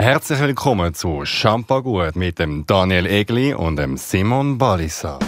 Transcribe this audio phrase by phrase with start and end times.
[0.00, 5.18] Herzlich willkommen zu Champagut mit dem Daniel Egli und dem Simon Balissa.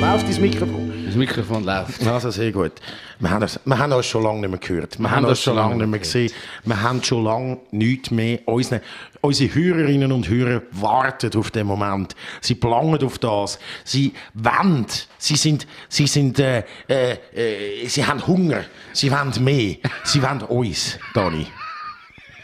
[0.00, 0.81] Läuft dein Mikrofon?
[1.12, 2.06] Das Mikrofon läuft.
[2.06, 2.72] Also sehr gut.
[3.20, 4.98] Wir haben, das, wir haben uns schon lange nicht mehr gehört.
[4.98, 6.32] Wir, Wir haben uns schon lange nicht mehr gesehen.
[6.64, 8.38] Wir haben schon lange nichts mehr.
[8.46, 8.80] Unsere,
[9.20, 12.14] unsere Hörerinnen und Hörer warten auf den Moment.
[12.40, 13.58] Sie planen auf das.
[13.84, 14.86] Sie wollen.
[15.18, 18.64] Sie sind, sie sind, äh, äh, äh, sie haben Hunger.
[18.94, 19.76] Sie wollen mehr.
[20.04, 21.46] Sie wollen uns, Dani.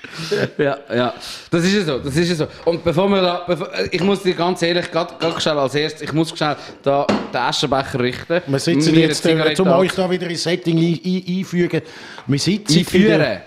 [0.59, 1.15] Ja, ja.
[1.51, 2.47] Das ist ja so, das ist ja so.
[2.65, 6.02] Und bevor wir da, bevor, äh, ich muss dir ganz ehrlich, gerade schnell als erstes,
[6.02, 8.42] ich muss schnell da den Aschenbecher richten.
[8.47, 11.83] Wir sitzen Mir jetzt, äh, um euch da wieder ins Setting ein, ein, einfügen.
[12.27, 13.41] Wir sitzen einführen.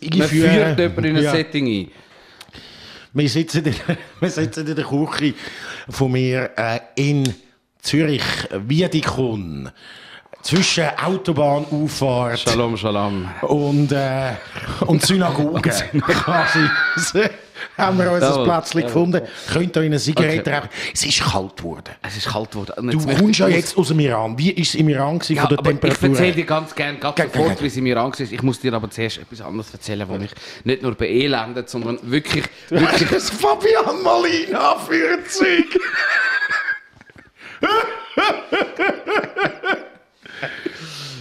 [0.00, 0.78] führt Einführen.
[0.78, 1.30] jemanden in ein Ja.
[1.32, 1.90] Setting ein.
[3.12, 3.74] Wir sitzen, in,
[4.20, 5.34] wir sitzen in der Küche
[5.88, 7.24] von mir äh, in
[7.82, 8.22] Zürich,
[8.66, 9.70] Wiedikon,
[10.42, 13.28] zwischen Autobahnauffahrt Shalom, Shalom.
[13.42, 14.32] und, äh,
[14.86, 16.60] und Synagoge quasi
[17.76, 19.22] haben wir uns ein Plätzchen gefunden.
[19.52, 20.54] Könnt ihr eine Zigarette okay.
[20.54, 20.68] rauchen?
[20.94, 21.94] Es ist kalt geworden.
[22.02, 22.90] Es ist kalt geworden.
[22.90, 24.38] Du kommst ja jetzt aus dem Iran.
[24.38, 26.08] Wie war es im Iran gewesen, ja, von der Temperatur?
[26.08, 28.20] Ich erzähle dir ganz gerne gerade sofort, wie es im Iran war.
[28.20, 30.30] Ich muss dir aber zuerst etwas anderes erzählen, was mich
[30.64, 32.44] nicht nur beelendet, sondern wirklich...
[32.68, 35.78] Du wirklich Fabian Malina 40!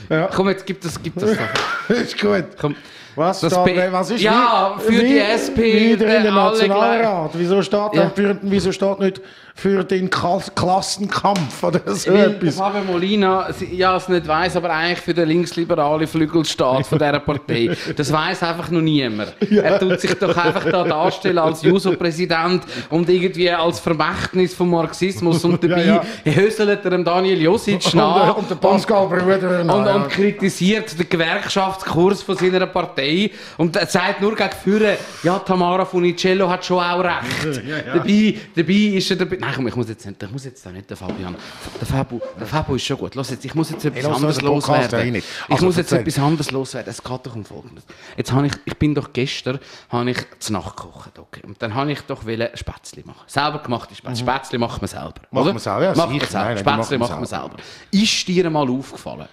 [0.09, 0.27] Ja.
[0.33, 1.89] Komm, jetzt gibt es, gibt es doch.
[1.95, 2.45] ist gut.
[2.59, 2.75] Komm.
[3.15, 5.59] Was, das steht, was ist Ja, für wie, die SP,
[5.91, 7.31] wieder in den Nationalrat.
[7.33, 8.11] Wieso steht, ja.
[8.41, 9.21] wieso steht nicht
[9.59, 12.55] für den Ka Klassenkampf oder so Weil etwas?
[12.55, 17.69] Fabio Molina, ja, es nicht weiss, aber eigentlich für den linksliberalen Flügelstaat von dieser Partei.
[17.95, 19.33] Das weiss einfach noch niemand.
[19.52, 25.43] Er tut sich doch einfach da darstellen als Juso-Präsident und irgendwie als Vermächtnis vom Marxismus
[25.43, 29.61] und dabei Ja, höselt er dem Daniel Josic Und, nach der- und der Pascal Bruder.
[29.61, 34.93] und, und kritisiert den Gewerkschaftskurs von seiner Partei und er sagt nur gegen Führer,
[35.23, 37.61] ja, Tamara Funicello hat schon auch recht.
[37.93, 39.37] Dabei, dabei ist er dabei.
[39.49, 41.36] Nein, komm, ich muss jetzt nicht, ich muss jetzt da nicht den Fabian.
[41.80, 43.15] Der Fabo, der Fabo ist schon gut.
[43.15, 45.15] Los jetzt, ich muss jetzt etwas lass anderes loswerden.
[45.15, 46.92] Ich Also, muss jetzt etwas anderes loswerden.
[46.92, 47.83] Es geht doch um Folgendes.
[48.15, 49.59] Jetzt habe ich, ich bin doch gestern,
[49.89, 51.42] habe ich zu Nacht gekocht, okay.
[51.48, 53.23] Und dann habe ich doch Spätzle machen.
[53.26, 54.17] Selber gemachte Spätzle.
[54.23, 55.14] Spätzle macht man selber.
[55.32, 55.39] Mhm.
[55.39, 56.58] Macht man selber, ja, Macht man selber.
[56.59, 57.55] Spätzle macht man selber.
[57.89, 59.27] Ist dir mal aufgefallen?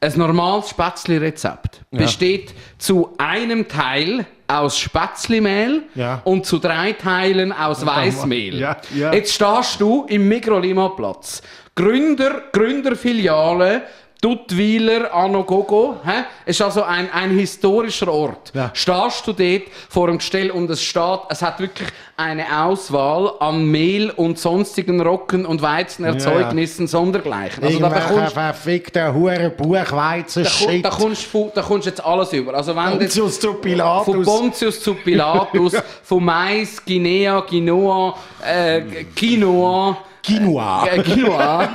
[0.00, 6.20] Ein normales Spätzle-Rezept besteht zu einem Teil aus Spätzlemehl Ja.
[6.24, 8.58] und zu drei Teilen aus Weißmehl.
[8.60, 9.12] Ja, ja.
[9.12, 11.42] Jetzt stehst du im Migros-Lima-Platz.
[11.74, 13.82] Gründer, Gründerfiliale
[14.20, 15.96] Duttweiler Anogogo.
[16.04, 16.24] Hä?
[16.44, 18.50] Es ist also ein, ein historischer Ort.
[18.54, 18.70] Ja.
[18.72, 23.64] Stehst du dort vor dem Gestell und es steht, es hat wirklich eine Auswahl an
[23.66, 27.62] Mehl und sonstigen Rocken- und Weizenerzeugnissen sondergleichen.
[27.62, 32.54] Also da bekommst verfickter hure Buchweizen da, komm- da, kommst, da kommst jetzt alles über.
[32.54, 34.26] Also wenn Pontius zu von Pilatus.
[34.26, 38.16] Pontius zu Pilatus, von Mais, Guinea, Quinoa,
[38.46, 40.86] äh, Quinoa, Quinoa.
[40.86, 41.68] äh, Quinoa,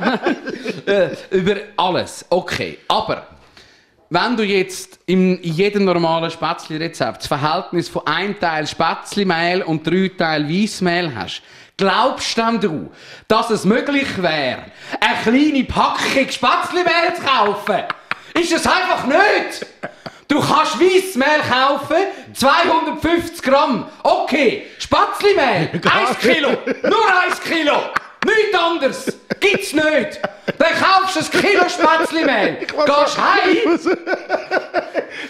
[0.86, 2.26] äh, über alles.
[2.30, 3.28] Okay, aber
[4.10, 10.12] wenn du jetzt in jedem normalen Spätzli-Rezept das Verhältnis von einem Teil Spätzlimehl und drei
[10.18, 11.42] Teil Weissmehl hast,
[11.78, 12.92] glaubst denn du,
[13.30, 14.66] dass es möglich wäre,
[15.00, 17.84] eine kleine Packung Spätzlimehl zu kaufen?
[18.34, 19.66] Ist es einfach nicht!
[20.32, 23.86] Du kannst Weissmehl kaufen, 250 Gramm.
[24.02, 26.52] Okay, Spätzlimehl, 1 Kilo,
[26.84, 27.74] nur 1 Kilo.
[28.26, 29.21] Nichts anderes.
[29.40, 30.20] Gibt's nicht.
[30.58, 33.80] Dann kaufst du ein Kilo Spätzlimehl, gehst heim,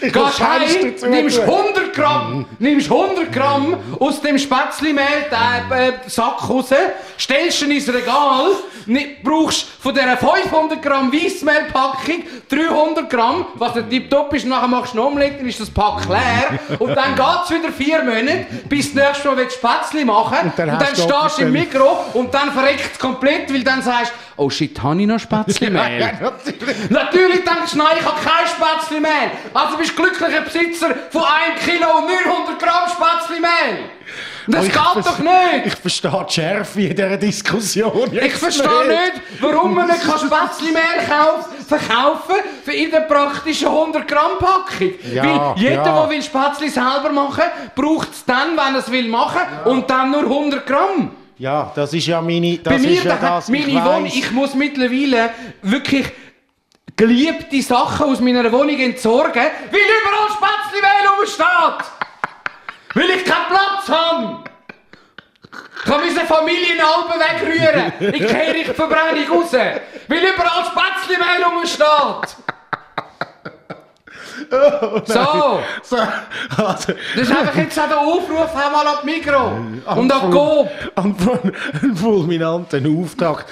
[0.00, 1.48] Gehst heim, nimmst tun.
[1.48, 6.70] 100 Gramm, nimmst 100 Gramm aus dem Spätzlimehl, den äh, Sack raus,
[7.18, 8.52] stellst ihn ins Regal,
[9.22, 14.98] brauchst von dieser 500 Gramm Weissmehlpackung 300 Gramm, was der Tipptopp ist, nachher machst du
[14.98, 16.58] eine Omelette, dann ist das Pack leer.
[16.78, 20.38] Und dann geht's wieder vier Monate, bis du das nächste Mal Spätzli machen.
[20.44, 23.62] Und dann und dann du stehst du im Mikro und dann verreckt es komplett, weil
[23.62, 25.82] dann sagst oh shit, habe ich noch Spätzlimehl?
[26.00, 26.90] Ja, natürlich.
[26.90, 29.30] Natürlich denkst du, nein, ich habe kein Spätzli-Mehl.
[29.54, 33.84] Also bist du glücklicher Besitzer von 1 Kilo und 900 Gramm Spätzli-Mehl.
[34.48, 35.66] Das Ich geht doch nicht.
[35.66, 38.10] Ich verstehe die Schärfe in dieser Diskussion.
[38.12, 44.06] Ich verstehe nicht, warum man nicht kann Spätzli-Mehl kauf- verkaufen für in der praktischen 100
[44.08, 44.90] Gramm Packung.
[45.12, 45.84] Ja, Weil jeder, ja.
[45.84, 50.10] der will Spätzli selber machen braucht es dann, wenn er es will machen und dann
[50.10, 51.12] nur 100 Gramm.
[51.42, 52.58] Ja, das ist ja meine.
[52.58, 55.30] Das Bei mir, ist ja das, meine ich Wohnung, ich muss mittlerweile
[55.62, 56.06] wirklich
[56.94, 59.42] geliebte Sachen aus meiner Wohnung entsorgen,
[59.72, 61.90] weil überall Spätzlimehl rumsteht.
[62.94, 64.44] weil ich keinen Platz habe.
[65.78, 68.14] Ich kann meine Familienalben wegrühren.
[68.14, 69.52] Ich kehre die Verbrennung raus.
[69.52, 72.36] Weil überall Spätzlimehl rumsteht.
[74.50, 75.60] So!
[75.82, 79.56] So, also, Das ist einfach jetzt auch der Aufruf, hau mal ab Mikro
[80.00, 80.68] und ab Coop.
[80.94, 83.46] Einen fulminanten Auftrag.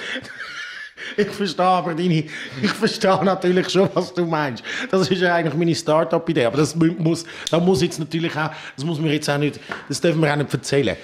[1.17, 2.23] Ich verstehe aber deine,
[2.61, 4.63] ich verstehe natürlich schon, was du meinst.
[4.91, 6.45] Das ist ja eigentlich meine Start-up-Idee.
[6.45, 9.59] Aber das mu- muss, da muss jetzt natürlich auch, das muss mir jetzt auch nicht,
[9.89, 10.95] das dürfen wir auch nicht erzählen.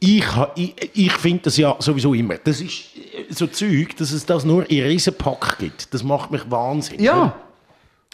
[0.00, 0.24] Ich,
[0.56, 2.36] ich, ich finde das ja sowieso immer.
[2.42, 5.92] Das ist äh, so Zeug, dass es das nur in Riesenpack gibt.
[5.94, 7.02] Das macht mich wahnsinnig.
[7.02, 7.34] Ja.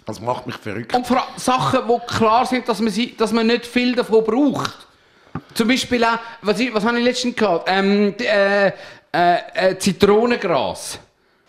[0.07, 0.95] Das macht mich verrückt.
[0.95, 4.87] Und vor Sachen, die klar sind, dass man, sie, dass man nicht viel davon braucht.
[5.53, 7.69] Zum Beispiel auch, was, ich, was habe ich letztens gehabt?
[7.71, 8.73] Ähm, äh, äh,
[9.13, 11.01] äh, Zitronengras.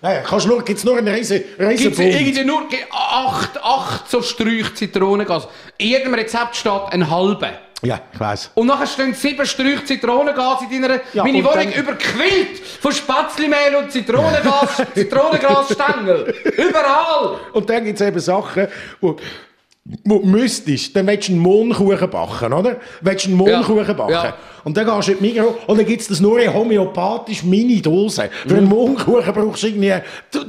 [0.02, 2.22] Ja, kannst du schauen, gibt es nur einen riesen, riesen Gibt es Bund.
[2.22, 5.48] irgendwie nur acht, acht so Sträuche Zitronengas.
[5.78, 7.54] In jedem Rezept steht ein halber.
[7.84, 8.50] Ja, ich weiss.
[8.56, 11.00] Und nachher stehen sieben Sträuche Zitronengas in deiner...
[11.14, 16.34] Ja, meine Wohnung dann- überquillt von Spätzlemehl und Zitronengas, Zitronengasstängel.
[16.58, 17.40] Überall.
[17.54, 18.68] Und dann gibt es eben Sachen,
[19.00, 19.16] wo,
[20.04, 22.78] müsstest, dann willst du einen Mohnkuchen backen, oder?
[23.02, 24.12] Willst du einen Mohnkuchen Ja, backen?
[24.12, 24.34] ja.
[24.64, 27.42] Und dann gehst du in die Migros und dann gibt es das nur in homöopathisch
[27.44, 28.30] Mini-Dose.
[28.46, 29.94] Für einen Mohnkuchen brauchst du irgendwie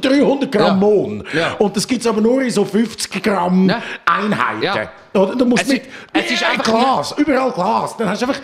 [0.01, 0.83] 300 Gramm Mhm.
[0.83, 0.89] Ja.
[0.89, 1.25] Mohn.
[1.33, 1.53] Ja.
[1.61, 3.73] Und das gibt es aber nur in so 50 Gramm.
[4.05, 4.89] Einheiten.
[5.15, 5.37] Oder?
[5.37, 7.97] Du musst Es mit ist- es ist einfach Glas, überall Glas.
[7.97, 8.41] Dann hast du einfach,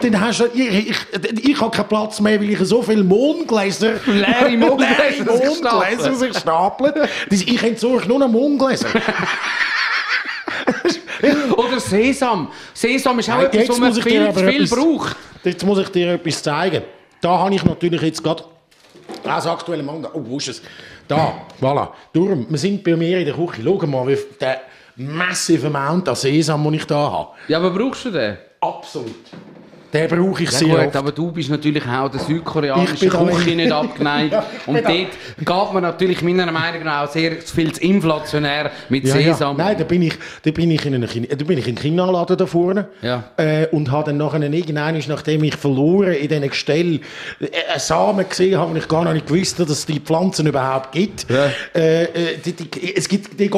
[0.00, 3.92] dann hast du, ich, ich, ich habe keinen Platz mehr, weil ich so viele Mohngläser,
[4.06, 6.92] Leere Mohngläser leere sich stapeln.
[7.30, 8.88] Ich entsorge nur noch Mohngläser.
[11.56, 12.48] Oder Sesam.
[12.74, 15.16] Sesam ist auch Nein, etwas, was man viel viel etwas- braucht.
[15.44, 16.82] Jetzt muss ich dir etwas zeigen.
[17.20, 18.44] Da habe ich natürlich jetzt gerade
[19.22, 20.10] das aktuelle Manga.
[20.12, 20.62] Oh, wo ist es?
[21.08, 21.88] Da, voilà.
[22.12, 23.62] Darum, wir sind bei mir in der Küche.
[23.64, 24.62] Schau mal, wie der
[24.96, 27.28] massive Amount an Sesam, den ich da habe.
[27.48, 28.36] Ja, aber brauchst du den?
[28.60, 29.14] Absolut.
[29.92, 30.96] Den brauche ich Ja, sehr gut, oft.
[30.96, 34.32] aber du bist natürlich auch der südkoreanischen Küche nicht- abgeneigt.
[34.36, 38.70] Ja, Und bin dort geht man natürlich meiner Meinung nach auch sehr viel zu inflationär
[38.88, 39.32] mit Ja, ja.
[39.32, 39.56] Sesam.
[39.56, 42.36] Nein, da bin ich, da bin ich in einem China, da bin ich in China-Laden
[42.36, 42.88] da vorne.
[43.02, 43.24] Ja.
[43.36, 47.00] Äh, und habe dann nachher irgendwann, nachdem ich verloren in diesen Gestell
[47.40, 50.92] äh, einen Samen gesehen habe, ich gar noch nicht gewusst, dass es die Pflanzen überhaupt
[50.92, 51.26] gibt.
[51.30, 51.46] Ja.
[51.74, 52.08] Äh, äh,
[52.44, 53.50] die, die, es gibt, die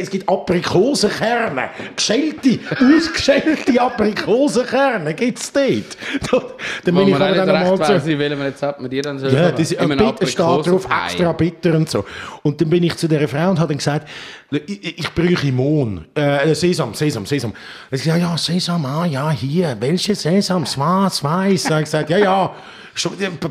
[0.00, 1.70] es gibt Aprikosenkerne.
[1.94, 2.58] Geschälte,
[2.96, 5.75] ausgeschälte Aprikosenkerne gibt es dort.
[6.30, 6.42] Da,
[6.84, 7.94] dann bin ich aber nicht dann recht einmal zu...
[7.94, 11.32] weiss, in welchem Rezept man die dann soll Ja, das, äh, bitter steht drauf, extra
[11.32, 12.04] bitter und so.
[12.42, 14.08] Und dann bin ich zu dieser Frau und habe dann gesagt,
[14.50, 17.50] ich, ich brauche Mohn, äh, Sesam, Sesam, Sesam.
[17.90, 21.70] Und sie gesagt, ja, Sesam, ah, ja, hier, welche Sesam, was, weiß.
[21.70, 22.54] Habe ich gesagt, ja, ja,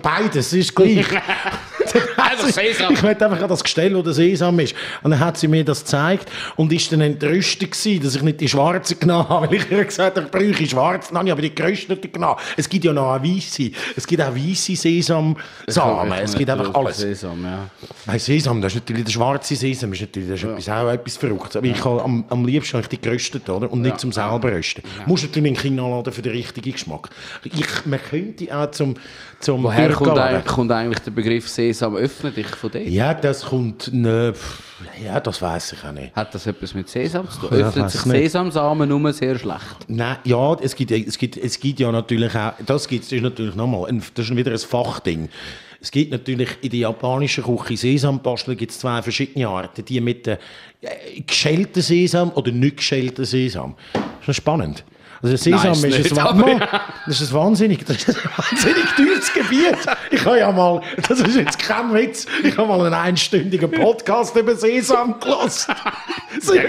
[0.01, 1.05] beides ist gleich.
[2.37, 2.93] Also Sesam.
[2.93, 4.75] Ich möchte einfach an das Gestell, wo der Sesam ist.
[5.03, 8.41] Und dann hat sie mir das gezeigt und ist dann entrüstet gewesen, dass ich nicht
[8.41, 11.13] die schwarze genommen habe, weil ich ihr gesagt habe, ich brauche schwarze.
[11.13, 12.39] Habe ich aber die geröstete genommen.
[12.57, 13.71] Es gibt ja noch eine weisse.
[13.95, 15.37] Es gibt auch weisse Sesamsamen.
[16.23, 16.97] Es gibt einfach alles.
[16.97, 17.69] Sesam, ja.
[18.05, 21.17] Nein, Sesam, das ist natürlich der schwarze Sesam, ist natürlich das ist etwas, auch etwas
[21.17, 21.55] Verrücktes.
[21.55, 23.71] Aber ich habe am, am liebsten habe die geröstet, oder?
[23.71, 24.83] Und nicht zum selber rösten.
[25.05, 27.09] Muss natürlich einen China-Laden für den richtigen Geschmack.
[27.43, 28.95] Ich, man könnte auch zum,
[29.39, 31.95] zum Woher kommt eigentlich, kommt eigentlich der Begriff Sesam?
[31.95, 32.85] Öffne dich von dort.
[32.85, 34.33] Ja, das kommt, ne,
[35.03, 36.15] ja, das weiß ich auch nicht.
[36.15, 37.49] Hat das etwas mit Sesam zu tun?
[37.49, 38.01] Öffnet sich.
[38.01, 39.85] Sesamsamen nur sehr schlecht?
[39.87, 43.21] Nein, ja, es gibt, es gibt, es gibt ja natürlich auch, das gibt es ist
[43.21, 45.29] natürlich nochmal, das ist wieder ein Fachding.
[45.85, 49.85] Es gibt natürlich in der japanischen Küche Sesampastel gibt es zwei verschiedene Arten.
[49.85, 50.37] Die mit dem
[50.81, 53.75] äh, geschälten Sesam oder nicht geschälten Sesam.
[53.93, 54.83] Das ist spannend.
[55.25, 58.29] Also Sesam Nein, ist ist, nicht, ein, Wa- das ist ein wahnsinnig, das ist ein
[58.37, 59.77] wahnsinnig teures Gebiet.
[60.11, 64.35] Ich habe ja mal, das ist jetzt kein Witz, ich habe mal einen einstündigen Podcast
[64.35, 65.73] über Sesam gelassen.
[66.41, 66.63] Sehr,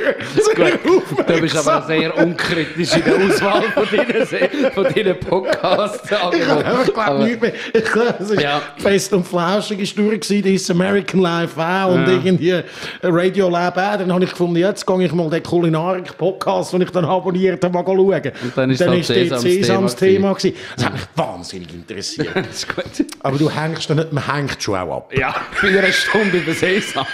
[0.55, 6.03] sehr Du bist aber sehr unkritisch in der Auswahl von deinen, von deinen Podcasts.
[6.05, 7.53] Ich glaube Aber- nicht mehr.
[7.75, 8.63] Ich glaube, es ist Ja.
[8.79, 12.13] fest und flauschig ist durch das American Life auch und Ja.
[12.13, 12.63] irgendwie
[13.03, 13.97] Radio Lab auch.
[13.99, 17.75] Dann habe ich gefunden, jetzt gehe ich mal den Kulinarik-Podcast, den ich dann abonniert habe,
[17.75, 18.33] mal schauen.
[18.47, 20.57] Und dann ist halt Sesams Sesams Thema gewesen.
[20.77, 22.29] Das hat mich wahnsinnig interessiert.
[23.21, 25.13] Aber du hängst dann nicht, man hängt schon auch ab.
[25.17, 27.07] Ja, bei einer Stunde über Sesam.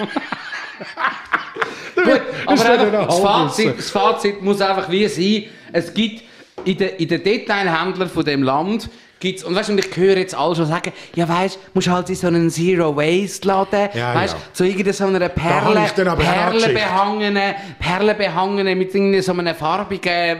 [1.95, 6.25] Gut, aber dann einfach, eine das, Fazit, das Fazit muss einfach wie sein, es gibt
[6.65, 8.89] in den, in den Detailhändlern von dem Land
[9.23, 12.09] gibt's, und weißt du, und ich höre jetzt alle schon sagen, ja weißt, musst halt
[12.11, 14.41] in so einen Zero Waste Laden, Ja, weißt, ja.
[14.53, 16.05] so irgendeine so einer Perle, eine Geschichte.
[16.15, 20.37] Perlenbehangene, Perlenbehangene mit so einem farbigen äh,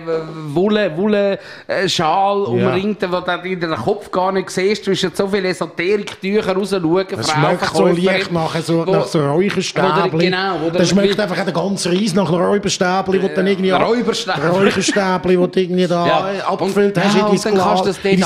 [0.49, 5.29] Wolle, Wolle äh, Schal umringt, wo du in den Kopf gar nicht siehst, zwischen so
[5.29, 10.27] viele Esoteriktücher rausschauen, Es schmeckt so leicht nach so, nach so Räucherstäbli.
[10.27, 13.71] Genau, wo das schmeckt einfach auch der ganze Reis nach Räucherstäbli, wo du dann irgendwie...
[13.71, 14.49] Räucherstäbli.
[14.49, 16.33] Räucherstäbli, wo du irgendwie da Ja.
[16.33, 18.23] äh, abgefüllt hast ja, in dein du Glas, dein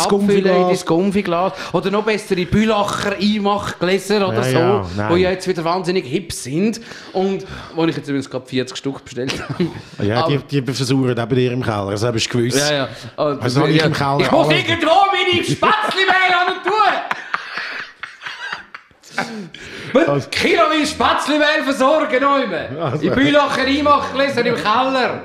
[0.50, 1.52] abfüllen auffüllen in das Gummiglas.
[1.72, 6.32] Oder noch bessere Bülacher Einmachgläser oder Ja, so, ja, die ja jetzt wieder wahnsinnig hip
[6.32, 6.80] sind.
[7.12, 9.64] Und wo ich jetzt übrigens gerade 40 Stück bestellt habe.
[10.06, 12.58] Ja, die, Aber- die versuchen auch bei dir im Keller, das hast du gewusst.
[12.70, 12.88] ja, ja.
[13.16, 16.72] Also habe ich im Keller ich muss irgendwo meine Spätzlemehl an tun!
[19.94, 22.76] Mit Kiloweise Spätzlemehl versorgen, Neumann.
[22.78, 25.22] Also- Die Bülacher Einmachgläser im Keller.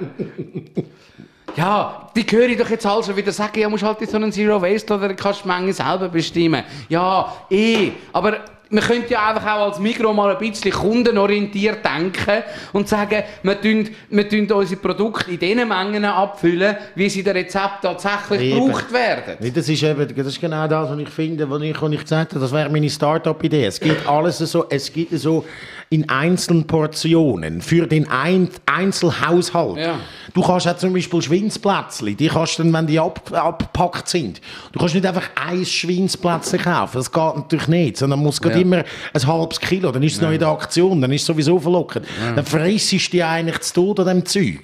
[1.55, 4.61] Ja, die höre ich doch jetzt also wieder sagen, ja, musst halt so einen Zero
[4.61, 6.63] Waste oder kannst die Menge selber bestimmen.
[6.89, 8.37] Ja, eh, aber
[8.71, 13.61] man könnte ja einfach auch als Mikro mal ein bisschen kundenorientiert denken und sagen, wir
[13.61, 18.65] tun, wir tun unsere Produkte in den Mengen abfüllen, wie sie der Rezept tatsächlich Eben.
[18.67, 19.35] gebraucht werden.
[19.39, 22.01] Nee, Das ist, eben, das ist genau das, was ich finde, was ich, was ich
[22.01, 22.41] gesagt habe.
[22.41, 23.65] Das wäre meine Start-up-Idee.
[23.65, 25.45] Es gibt alles so, es gibt so
[25.91, 29.77] in einzelnen Portionen für den ein Einzelhaushalt.
[29.77, 29.95] Ja.
[30.33, 34.39] Du kannst auch zum Beispiel Schweinsplätzchen, die kannst du dann, wenn die ab, abgepackt sind,
[34.71, 36.97] du kannst nicht einfach ein Schweinsplätzchen kaufen.
[36.97, 38.61] Das geht natürlich nicht, sondern muss gerade Ja.
[38.61, 38.83] immer
[39.13, 39.91] ein halbes Kilo.
[39.91, 42.07] Dann ist es noch in der Aktion, dann ist es sowieso verlockend.
[42.35, 44.59] Dann fressest du die eigentlich zu Tod an dem Zeug.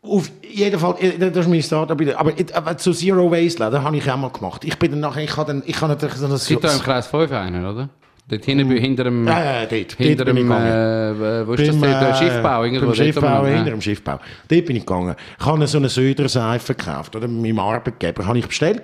[0.00, 2.14] Auf jeden Fall, äh, das ist meine Startup-Idee.
[2.14, 4.64] Aber, äh, aber zu Zero Waste, das habe ich auch mal gemacht.
[4.64, 6.32] Ich bin dann nachher, ich habe dann, ich habe natürlich so ein...
[6.32, 7.88] Es gibt da im Kreis 5 einen, oder?
[8.28, 9.26] Dort hinten, bei- hinter dem...
[9.26, 9.92] Ja, ja, dort.
[9.94, 12.02] Hinter dort dem, äh, wo ist das Beim, dort?
[12.02, 12.84] Der äh, Schiffbau, irgendwo.
[12.86, 14.20] Dort Schiffbau, hinter dem Schiffbau.
[14.48, 15.14] Dort bin ich gegangen.
[15.40, 17.26] Ich habe so eine Söder-Seife gekauft, oder?
[17.26, 18.82] Mit meinem Arbeitgeber habe ich bestellt.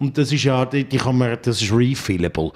[0.00, 2.50] Und das ist ja, die, die kann man, das ist refillable.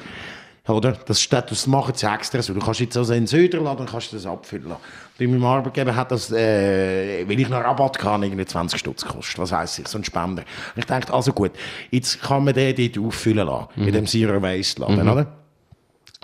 [0.66, 0.92] Oder?
[1.06, 2.54] Das, steht, das machen sie extra so.
[2.54, 4.80] Du kannst jetzt also in Söder laden und kannst das abfüllen lassen.
[5.18, 9.38] Bei meinem Arbeitgeber hat das, äh, wenn ich noch Rabatt kann, irgendwie 20 Stutz gekostet.
[9.38, 9.86] Was heisst ich?
[9.86, 10.42] So ein Spender.
[10.74, 11.52] Und ich dachte, also gut,
[11.90, 13.68] jetzt kann man den dort auffüllen lassen.
[13.76, 15.26] In dem Zero Waste Laden, oder?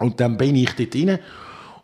[0.00, 1.19] Und dann bin ich dort rein.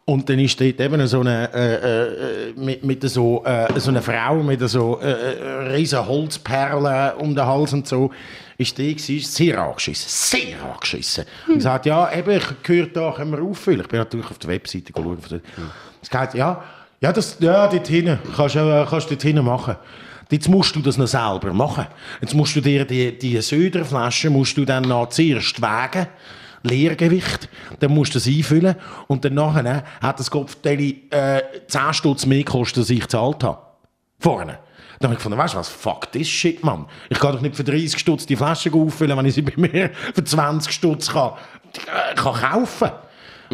[0.05, 4.03] Und dann ist dort eben so eine, äh, äh, mit, mit so, äh, so einer
[4.03, 8.13] Frau mit so äh, äh, riesen Holzperlen um den Hals und so,
[8.57, 11.25] ist die gewesen, sehr angeschissen, sehr angeschissen.
[11.49, 13.81] Und sagt, ja, eben, ich gehört da, können wir auffüllen.
[13.81, 15.19] Ich bin natürlich auf der Webseite geschaut.
[16.01, 16.63] Es geht, ja,
[17.01, 19.75] ja, das, ja, dort hinten, kannst du äh, kannst dort hinten machen.
[20.31, 21.87] Jetzt musst du das noch selber machen.
[22.21, 26.07] Jetzt musst du dir die, die Söderflasche musst du dann noch zuerst wägen.
[26.67, 27.49] Leergewicht,
[27.81, 32.39] dann musst du das einfüllen und dann nachher hat das Kopfteil äh, 10 Stutz mehr
[32.39, 33.59] gekostet, als ich gezahlt habe.
[34.19, 34.59] Vorne.
[34.99, 36.87] Dann habe ich gefunden, weißt du was, fuck this shit, Mann.
[37.11, 39.91] Ich kann doch nicht für 30 Stutz die Flasche auffüllen, wenn ich sie bei mir
[40.15, 41.33] für 20 Stutz kann,
[41.87, 42.91] äh, kann kaufen.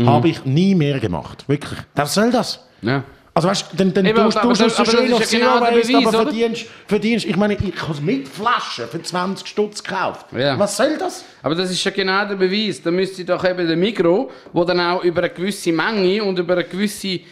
[0.06, 1.44] Habe ich nie mehr gemacht.
[1.48, 1.78] Wirklich.
[1.94, 2.66] Was soll das?
[2.80, 3.04] Ja.
[3.34, 5.40] Also weißt du, dann, dann Eben, tust aber du das- so aber schön auf Zero
[5.40, 9.02] genau der Waste, Beweis, aber verdienst, verdienst, ich meine, ich habe es mit Flaschen für
[9.02, 10.26] 20 Stutz gekauft.
[10.36, 10.58] Ja.
[10.58, 11.24] Was soll das?
[11.42, 12.82] Aber das ist ja genau der Beweis.
[12.82, 16.52] Da müsste doch eben der Mikro, wo dann auch über eine gewisse Menge und über
[16.54, 17.22] eine gewisse ähm,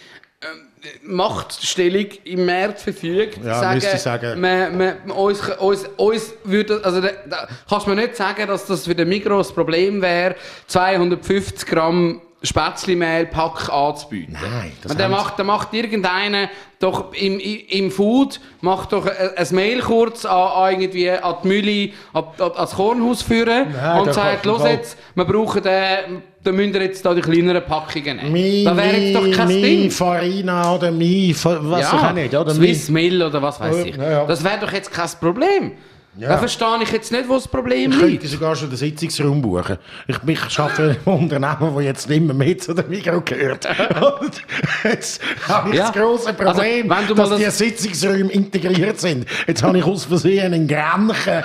[1.03, 4.41] Machtstellung im Markt verfügt, Ja, müsste ich sagen.
[4.41, 8.65] Man, man, uns, uns, uns würde, also da, da kannst du mir nicht sagen, dass
[8.65, 10.35] das für den Mikro das Problem wäre,
[10.67, 14.37] 250 Gramm Spätzlemehl-Pack anzubieten.
[14.41, 19.37] Nein, das Und dann macht, dann macht irgendeiner doch im, im, Food macht doch ein,
[19.37, 24.01] ein Mail kurz an, an irgendwie an die Mühle, an, an, ans Kornhaus führen Nein,
[24.01, 28.17] und sagt, los jetzt, wir brauchen den, da müsst ihr jetzt da die kleineren Packungen
[28.17, 28.33] nehmen.
[28.33, 29.91] Mi, da wäre jetzt doch kein mi, Ding.
[29.91, 32.55] Farina oder Mi, was ich auch nicht, oder?
[32.55, 33.97] Swiss Mill oder was weiß Ja, ich.
[33.97, 34.25] ja, ja.
[34.25, 35.73] Das wäre doch jetzt kein Problem.
[36.19, 38.21] Da verstehe ich jetzt nicht, wo das Problem Ich liegt.
[38.23, 39.79] könnte sogar schon den Sitzungsraum buchen.
[40.09, 43.65] Ich, ich arbeite in einem Unternehmen, das jetzt nicht mehr mit zu dem Mikro gehört.
[44.21, 44.43] Und
[44.83, 45.85] jetzt habe ich Ja.
[45.85, 49.25] das grosse Problem, Also, du mal dass die das- Sitzungsräume integriert sind.
[49.47, 51.45] Jetzt habe ich aus Versehen einen Grenchen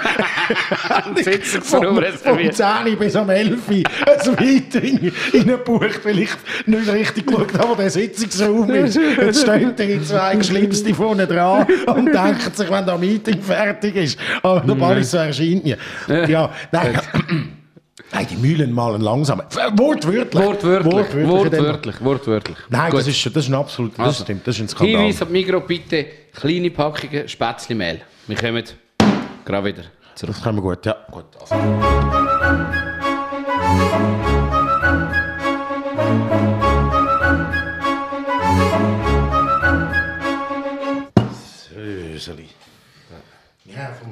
[1.24, 2.56] Sitzungsraum vom, vom reserviert.
[2.56, 3.84] 10 bis am 11 ein
[4.40, 6.30] Meeting reingebucht, weil ich
[6.66, 8.96] nicht richtig geschaut habe, wo der Sitzungsraum ist.
[8.96, 14.20] Jetzt stehen die zwei Geschlimmste vorne dran und denken sich, wenn das Meeting fertig ist.
[14.58, 15.76] Aber der Ballis so erscheint nie.
[16.28, 17.00] Ja, nein.
[18.12, 19.40] Nein, die Mühlen malen langsam.
[19.40, 20.44] Wortwörtlich.
[20.44, 21.10] Wortwörtlich.
[21.10, 22.02] dem- Wortwörtlich.
[22.04, 22.58] Wortwörtlich.
[22.70, 23.00] Nein, Gut.
[23.00, 25.02] das ist, das ist ein absolut, das Also, stimmt, das ist ein Skandal.
[25.02, 28.02] Hinweis an die Migros bitte, kleine Packungen Spätzlemehl.
[28.28, 28.64] Wir kommen
[29.44, 29.84] gerade wieder
[30.14, 30.36] zurück.
[30.36, 30.96] Das können wir gut, ja.
[31.12, 31.56] Gut, also.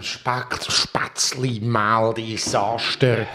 [0.03, 3.25] Zu Spätzli, Mehl, Desaster.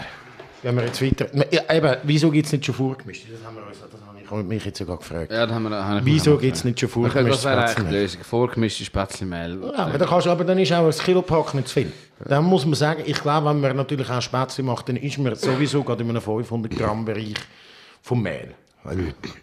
[0.61, 1.27] Wenn wir jetzt weiter...
[1.51, 3.25] Ja, eben, wieso gibt es nicht schon vorgemischt?
[3.31, 5.31] Das haben wir uns, das habe ich mich jetzt sogar gefragt.
[5.31, 7.37] Ja, haben wir, da habe ich Wieso gibt es nicht schon vorgemischt?
[7.37, 8.23] das wäre eigentlich die Lösung.
[8.23, 9.59] Vorgemischte Spätzlemehl.
[9.61, 11.91] Ja, aber, dann kannst, aber dann ist auch ein Kilopack nicht zu viel.
[12.25, 15.35] Dann muss man sagen, ich glaube, wenn man natürlich auch Spätzle macht, dann ist man
[15.35, 17.33] sowieso gerade in einem 500 Gramm Bereich
[18.01, 18.53] vom Mehl.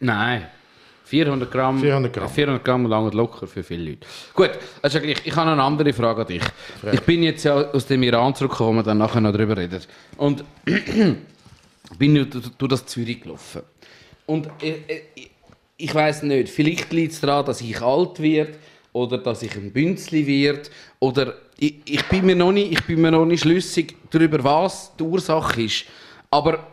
[0.00, 0.46] Nein.
[1.06, 1.78] 400 Gramm.
[1.78, 2.28] 400 Gramm.
[2.28, 4.06] 400 Gramm lange locker für viele Leute.
[4.34, 4.50] Gut,
[4.82, 6.42] also ich, ich habe eine andere Frage an dich.
[6.92, 9.80] Ich bin jetzt ja aus dem Iran zurückgekommen, dann nachher noch darüber reden.
[10.16, 10.44] Und
[11.98, 13.62] bin ja durch das Zürich gelaufen.
[14.26, 15.02] Und äh, äh,
[15.76, 18.54] ich weiß nicht, vielleicht liegt es daran, dass ich alt werde
[18.92, 23.00] oder dass ich ein Bünzli wird oder ich, ich, bin mir noch nicht, ich bin
[23.00, 25.84] mir noch nicht schlüssig darüber, was die Ursache ist.
[26.32, 26.66] Aber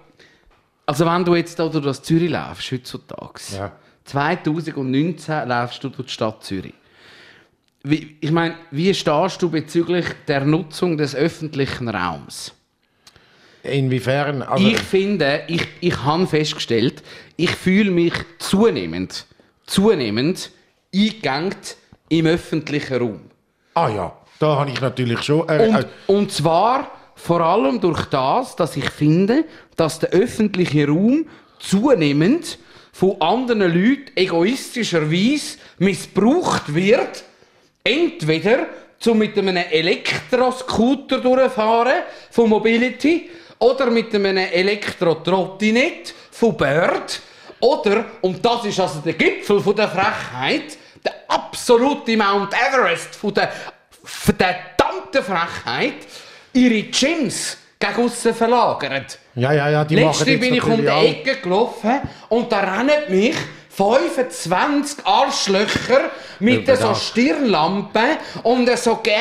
[0.87, 3.71] also wenn du jetzt da durch das Zürich läufst, heutzutage, Ja.
[4.05, 6.73] 2019 läufst du durch die Stadt Zürich.
[7.83, 12.53] Wie, ich meine, wie stehst du bezüglich der Nutzung des öffentlichen Raums?
[13.63, 14.41] Inwiefern?
[14.41, 17.01] Also, Ich finde, ich, ich habe festgestellt,
[17.37, 19.25] ich fühle mich zunehmend,
[19.65, 20.51] zunehmend
[20.93, 21.55] eingegangen
[22.09, 23.21] im öffentlichen Raum.
[23.73, 25.47] ah ja, da habe ich natürlich schon...
[25.49, 29.45] Äh, Und, äh, und zwar vor allem durch das, dass ich finde,
[29.77, 31.25] dass der öffentliche Raum
[31.59, 32.57] zunehmend
[32.93, 37.23] von anderen Leuten egoistischerweise missbraucht wird.
[37.83, 38.67] Entweder
[38.99, 47.21] zum mit einem Elektroscooter durchfahren von Mobility oder mit einem Elektro-Trottinett von Bird
[47.59, 53.51] oder, und das ist also der Gipfel der Frechheit, der absolute Mount Everest von der
[54.03, 56.05] verdammten Frechheit,
[56.53, 59.05] ihre Gyms gegen aussen verlagern.
[59.35, 63.09] Ja, ja, ja, die Letzte machen bin ich um die Ecke gelaufen und da rennen
[63.09, 63.35] mich
[63.75, 66.93] 25 Arschlöcher mit so.
[66.93, 69.15] Stirnlampen und so Ge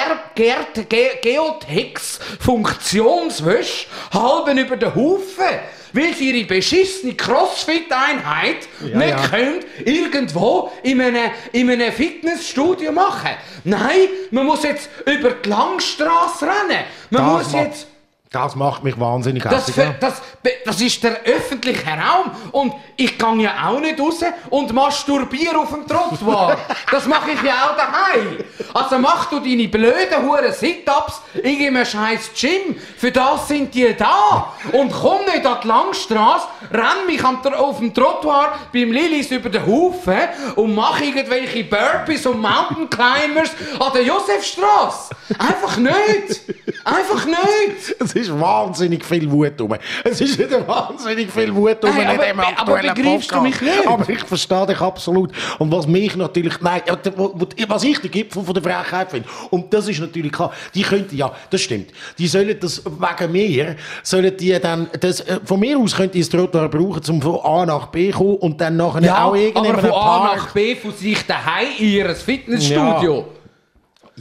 [1.23, 5.59] Geotex Funktionswäsche halben über den Haufen.
[5.95, 9.29] Weil sie ihre beschissene Crossfit-Einheit Ja, nicht ja.
[9.29, 13.33] können irgendwo in einem, in einem Fitnessstudio machen.
[13.65, 16.85] Nein, man muss jetzt über die Langstrasse rennen.
[17.11, 17.87] Man Das muss jetzt
[18.33, 19.87] Das macht mich wahnsinnig das, hässlich.
[20.01, 22.31] das, be- das ist der öffentliche Raum.
[22.53, 24.21] Und ich gehe ja auch nicht raus
[24.51, 26.57] und masturbiere auf dem Trottoir.
[26.91, 28.39] Das mache ich ja auch daheim.
[28.75, 32.77] Also mach du deine blöden Huren Sit-Ups in einem scheiß Gym.
[32.99, 34.53] Für das sind die da.
[34.73, 39.67] Und komm nicht an die Langstrasse, renn mich auf dem Trottoir beim Lillis über den
[39.67, 40.19] Haufen
[40.57, 45.15] und mach irgendwelche Burpees und Mountain Climbers an der Josefstrasse.
[45.39, 46.41] Einfach nicht.
[46.85, 47.97] Einfach nicht.
[48.23, 49.75] Es ist wahnsinnig viel Wut rum.
[50.05, 53.43] Es ist wieder wahnsinnig viel Wut rum Nein, in aber- dem aber begreifst du Podcast.
[53.43, 53.87] mich nicht?
[53.89, 55.31] Aber ich verstehe dich absolut.
[55.59, 56.83] Und was mich natürlich, nein,
[57.69, 61.17] was ich den Gipfel von der Frechheit finde, und das ist natürlich klar, die könnten,
[61.17, 65.79] ja, das stimmt, die sollen das wegen mir, sollen die dann, das, äh, von mir
[65.79, 68.77] aus könnte ich das Trottoir brauchen, um von A nach B zu kommen und dann
[68.77, 70.37] nachher Ja, auch irgendeinem aber von A Park.
[70.37, 73.19] nach B von sich daheim in ihr Fitnessstudio.
[73.19, 73.25] Ja,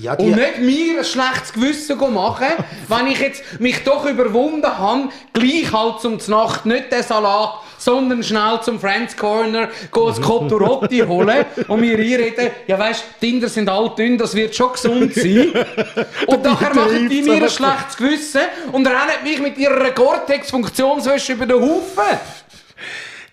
[0.02, 2.48] die, Und nicht mir ein schlechtes Gewissen machen,
[2.88, 8.24] wenn ich jetzt mich doch überwunden habe, gleich halt zum Nacht nicht den Salat, sondern
[8.24, 13.70] schnell zum Friends Corner ein Cotturotti holen und mir einreden, ja weisst, die Inder sind
[13.70, 15.52] all dünn, das wird schon gesund sein.
[16.28, 21.46] Und nachher machen die mir ein schlechtes Gewissen und rennen mich mit ihrer Gore-Tex-Funktionswäsche über
[21.46, 22.20] den Haufen.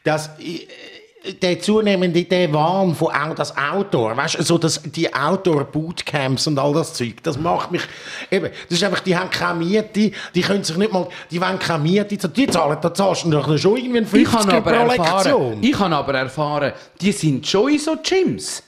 [0.03, 0.67] das, äh,
[1.35, 6.59] der zunehmende der Wahn von auch das Outdoor, weißt du, so das, die Outdoor-Bootcamps und
[6.59, 7.83] all das Zeug, das macht mich,
[8.31, 11.59] eben, das ist einfach, die haben keine Miete, die können sich nicht mal, die wollen
[11.59, 14.71] keine Miete, die zahlen, da zahlst du doch schon irgendwie einen Ich 50 habe aber,
[14.71, 15.63] pro erfahren, Lektion.
[15.63, 18.63] ich habe aber erfahren, die sind schon in so Gyms.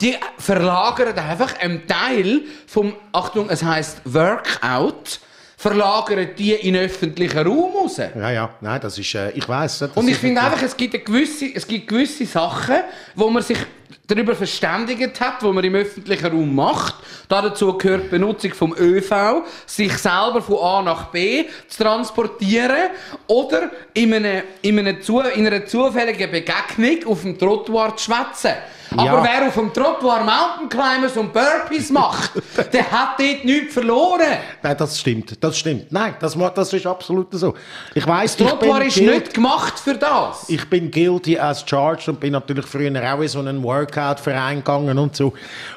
[0.00, 5.20] Die verlagern einfach einen Teil vom, Achtung, es heißt Workout,
[5.60, 7.98] verlagern die in den öffentlichen Raum raus.
[7.98, 11.54] Ja, ja, nein, das ist, äh, ich das Und ich finde einfach, es gibt, gewisse,
[11.54, 12.76] es gibt gewisse Sachen,
[13.14, 13.58] wo man sich
[14.06, 16.94] darüber verständigt hat, wo man im öffentlichen Raum macht.
[17.28, 22.90] Dazu gehört die Benutzung vom ÖV, sich selber von A nach B zu transportieren
[23.26, 28.54] oder in, einem, in, einem zu, in einer zufälligen Begegnung auf dem Trottoir zu schwätzen.
[28.96, 29.12] Ja.
[29.12, 32.32] Aber wer auf dem Trottoir Mountain Climbers und Burpees macht,
[32.72, 34.38] der hat dort nichts verloren.
[34.60, 35.92] Nein, das stimmt, das stimmt.
[35.92, 37.54] Nein, das, das ist absolut so.
[37.94, 40.48] Ich weiss, Das ich Trottoir bin ist guilty- nicht gemacht für das.
[40.48, 44.98] Ich bin guilty as charged und bin natürlich früher auch in so einen Workout-Verein gegangen
[44.98, 45.32] und so.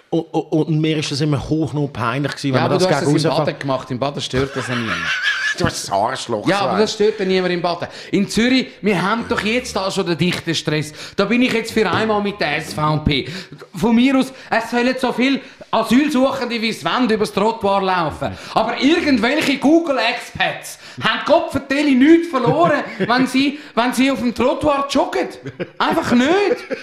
[0.09, 2.79] Und, und, und mir ist das immer hoch noch peinlich gewesen, wenn Ja, man aber
[2.79, 3.29] das du hast gegen es im.
[3.31, 3.91] Baden gemacht.
[3.91, 4.97] Im Baden stört das ja niemand.
[5.55, 6.47] Du bist ein Arschloch.
[6.47, 7.87] Ja, aber das stört ja niemand im Baden.
[8.09, 10.91] In Zürich, wir haben doch jetzt da schon den dichten Stress.
[11.15, 13.27] Da bin ich jetzt für einmal mit der SVP.
[13.75, 15.41] Von mir aus, es sollen so viele
[15.73, 18.37] Asylsuchende wie es wollen übers Trottoir laufen.
[18.53, 25.27] Aber irgendwelche Google-Expats haben Kopfverteile nichts verloren, wenn sie, wenn sie auf dem Trottoir joggen.
[25.79, 26.29] Einfach nicht.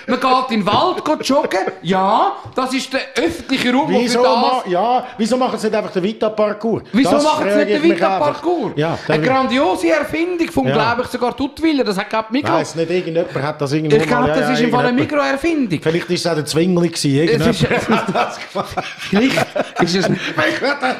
[0.09, 1.61] Man geht in den Wald geht joggen.
[1.83, 4.37] Ja, das ist der öffentliche Raum, Wieso, das...
[4.37, 6.83] ma ja, wieso machen sie nicht einfach den Vita-Parcours?
[6.92, 8.72] Wieso Das machen sie nicht den Vita-Parcours?
[8.76, 10.74] Ja, Eine grandiose Erfindung vom, Ja.
[10.74, 11.85] glaube ich, sogar Tutwiller.
[11.85, 12.53] Das hat, ich, Migros.
[12.53, 15.81] Weiss nicht, irgendjemand hat das irgendwo Ich glaube, das ja, ist im Fall eine Mikroerfindung.
[15.81, 17.40] Vielleicht ist es auch der Zwingli gewesen.
[17.40, 17.66] Es ist,
[18.12, 18.79] das gemacht.
[18.82, 19.46] Vielleicht
[19.82, 20.10] ist es...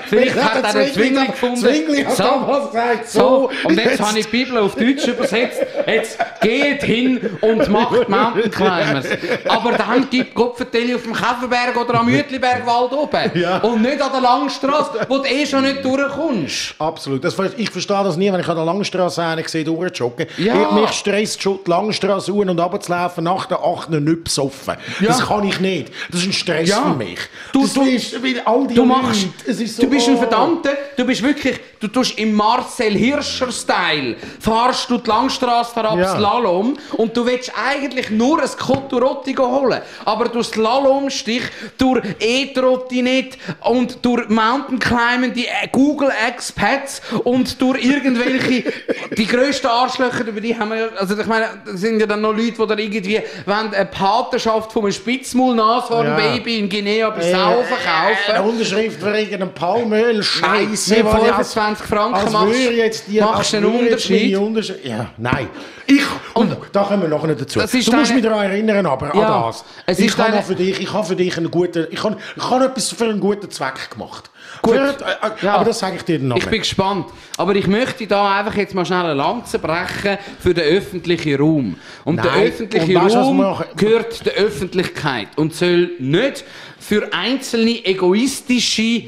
[0.07, 1.57] Vielleicht hat er den Zwingli gefunden.
[1.57, 2.23] Zwingli hat So.
[2.23, 3.21] damals gesagt, So,
[3.63, 3.69] so.
[3.69, 5.61] und jetzt habe ich die Bibel auf Deutsch übersetzt.
[5.87, 9.07] Jetzt geht hin und macht Mountain Climbers.
[9.49, 13.31] Aber dann gibt Gott vertelle auf dem Käferberg oder am Uetlibergwald oben.
[13.35, 13.59] Ja.
[13.59, 16.75] Und nicht an der Langstrasse, wo du eh schon nicht durchkommst.
[16.79, 17.25] Absolut.
[17.25, 20.27] Das, ich verstehe das nie, wenn ich an der Langstrasse einen sehe, durchjoggen.
[20.39, 20.55] Ja.
[20.63, 23.91] Ich- Mich stresst schon die Langstrasse un- und runterzulaufen nach der 8.
[23.91, 24.75] nicht besoffen.
[25.01, 25.09] Ja.
[25.09, 25.93] Das kann ich nicht.
[26.11, 26.83] Das ist ein Stress Ja.
[26.83, 27.19] für mich.
[27.53, 30.19] Du- du- all die Du machst, Leute, so, du bist ein oh.
[30.19, 36.17] Verdammter, du bist wirklich, du tust im Marcel Hirscher-Style, fahrst du die Langstrasse herab, Ja.
[36.17, 39.81] Slalom, und du willst eigentlich nur ein Cotturotti holen.
[40.05, 41.43] Aber durch Slalomstich,
[41.79, 48.73] durch E-Trottinett und durch Mountain die Google Expats und durch irgendwelche,
[49.17, 52.21] die grössten Arschlöcher, über die haben wir ja, also ich meine, das sind ja dann
[52.21, 58.33] noch Leute, die da irgendwie wollen eine Patenschaft von einem Spitzmaulnashorn-Baby in Guinea-Bissau Äh, verkaufen.
[58.35, 60.97] Eine Unterschrift für irgendeinen Palmöl, Scheiße.
[60.97, 64.37] Mit weil ich als- 25 Franken machst- jetzt die, machst du einen Unterschied.
[64.37, 64.85] Unterschied.
[64.85, 65.49] Ja, nein.
[65.87, 66.03] Ich,
[66.35, 67.59] und da kommen wir nachher nicht dazu.
[67.59, 69.65] Das ist du musst mich daran erinnern, aber Ja, an das.
[69.87, 72.17] es ich ist habe deine- für dich, ich habe für dich einen guten, ich habe,
[72.37, 74.31] ich habe etwas für einen guten Zweck gemacht.
[74.63, 74.75] Gut.
[74.77, 75.55] Für, äh, Ja.
[75.55, 76.51] Aber das sage ich dir dann Ich nachher.
[76.51, 77.07] bin gespannt.
[77.37, 81.77] Aber ich möchte da einfach jetzt mal schnell eine Lanze brechen für den öffentlichen Raum.
[82.05, 82.43] Und der Nein.
[82.49, 86.45] öffentliche Und weißt Raum gehört der Öffentlichkeit und soll nicht
[86.79, 89.05] für einzelne egoistische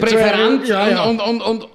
[0.00, 1.02] Präferenzen Ja, ja.
[1.04, 1.70] und, und, und, und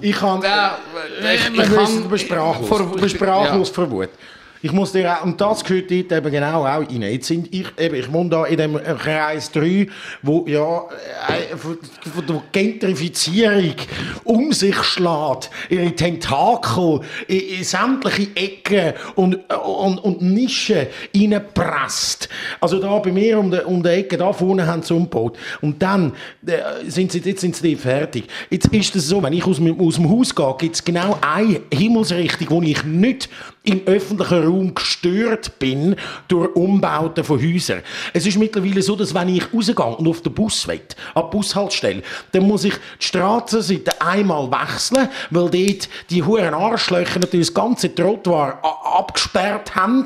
[0.00, 0.78] Ich kann, Ja,
[1.22, 2.68] äh, ich- wir ich wissen, kann- du bist sprachlos.
[2.68, 4.08] vor- du bist sprachlos vor Wut.
[4.60, 7.02] Ich muss dir auch, und das gehört dort eben genau auch rein.
[7.02, 9.86] Jetzt sind ich, eben, ich wohne da in dem Kreis 3,
[10.22, 10.84] wo ja
[11.28, 11.78] äh, von,
[12.26, 13.74] der Gentrifizierung
[14.24, 22.28] um sich schlägt, ihre Tentakel in, in sämtliche Ecken und, und, und Nischen reinpresst.
[22.60, 25.38] Also da bei mir um die, um die Ecke, da vorne haben sie umgebaut.
[25.60, 28.24] Und dann äh, sind sie, jetzt sind sie fertig.
[28.50, 31.60] Jetzt ist es so, wenn ich aus, aus dem Haus gehe, gibt es genau eine
[31.72, 33.28] Himmelsrichtung, wo ich nicht
[33.68, 35.94] im öffentlichen Raum gestört bin
[36.26, 37.82] durch Umbauten von Häusern.
[38.14, 40.80] Es ist mittlerweile so, dass wenn ich rausgehe und auf den Bus will,
[41.14, 42.02] an die Bushaltestelle,
[42.32, 47.94] dann muss ich die Straßenseite einmal wechseln, weil dort die hohen Arschlöcher natürlich das ganze
[47.94, 50.04] Trottoir abgesperrt haben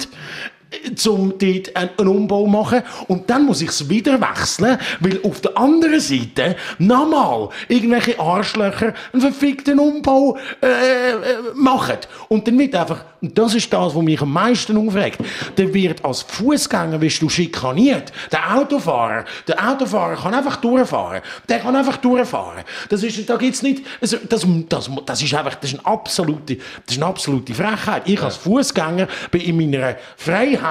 [1.06, 2.82] um dort einen Umbau zu machen.
[3.08, 8.94] Und dann muss ich es wieder wechseln, weil auf der anderen Seite nochmal irgendwelche Arschlöcher
[9.12, 11.16] einen verfickten Umbau äh, äh,
[11.54, 11.98] machen.
[12.28, 15.18] Und dann wird einfach, und das ist das, was mich am meisten aufregt,
[15.56, 18.12] dann wird als Fußgänger wirst du schikaniert.
[18.30, 21.22] Der Autofahrer, der Autofahrer kann einfach durchfahren.
[21.48, 22.64] Der kann einfach durchfahren.
[22.88, 26.56] Das ist, da gibt's nicht, also das, das, das ist einfach, das ist eine absolute,
[26.56, 28.02] das ist eine absolute Frechheit.
[28.06, 30.61] Ich als Fußgänger bin in meiner Freiheit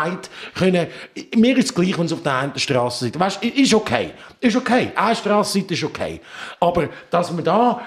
[0.56, 0.88] können,
[1.36, 4.92] mir ist es gleich, wenn es auf der einen Straßenseite, weißt, ist okay, ist okay,
[4.96, 6.22] eine Straßenseite ist okay.
[6.60, 7.82] Aber, dass man da,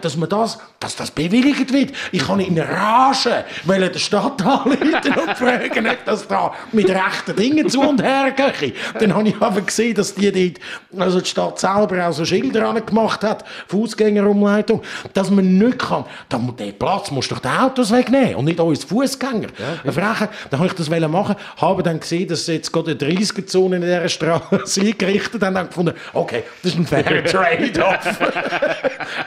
[0.00, 4.78] dass man das, dass das bewilligt wird, ich kann in Rage, weil der Stadt anrufen
[4.82, 8.74] und fragen, ob das da mit rechten Dingen zu und her geht.
[8.98, 12.80] Dann habe ich aber gesehen, dass die dort, also die Stadt selber auch so Schilder
[12.80, 17.92] gemacht hat, Fußgängerumleitung, dass man nicht kann, da, den Platz musst du doch die Autos
[17.92, 19.48] wegnehmen und nicht uns Fußgänger.
[19.82, 22.92] Eine Frage, dann habe ich das wollen machen, habe dann gesehen, dass sie jetzt gerade
[22.92, 28.18] eine 30er-Zone in dieser Straße eingerichtet haben, dann gefunden, okay, das ist ein fairer Trade-off.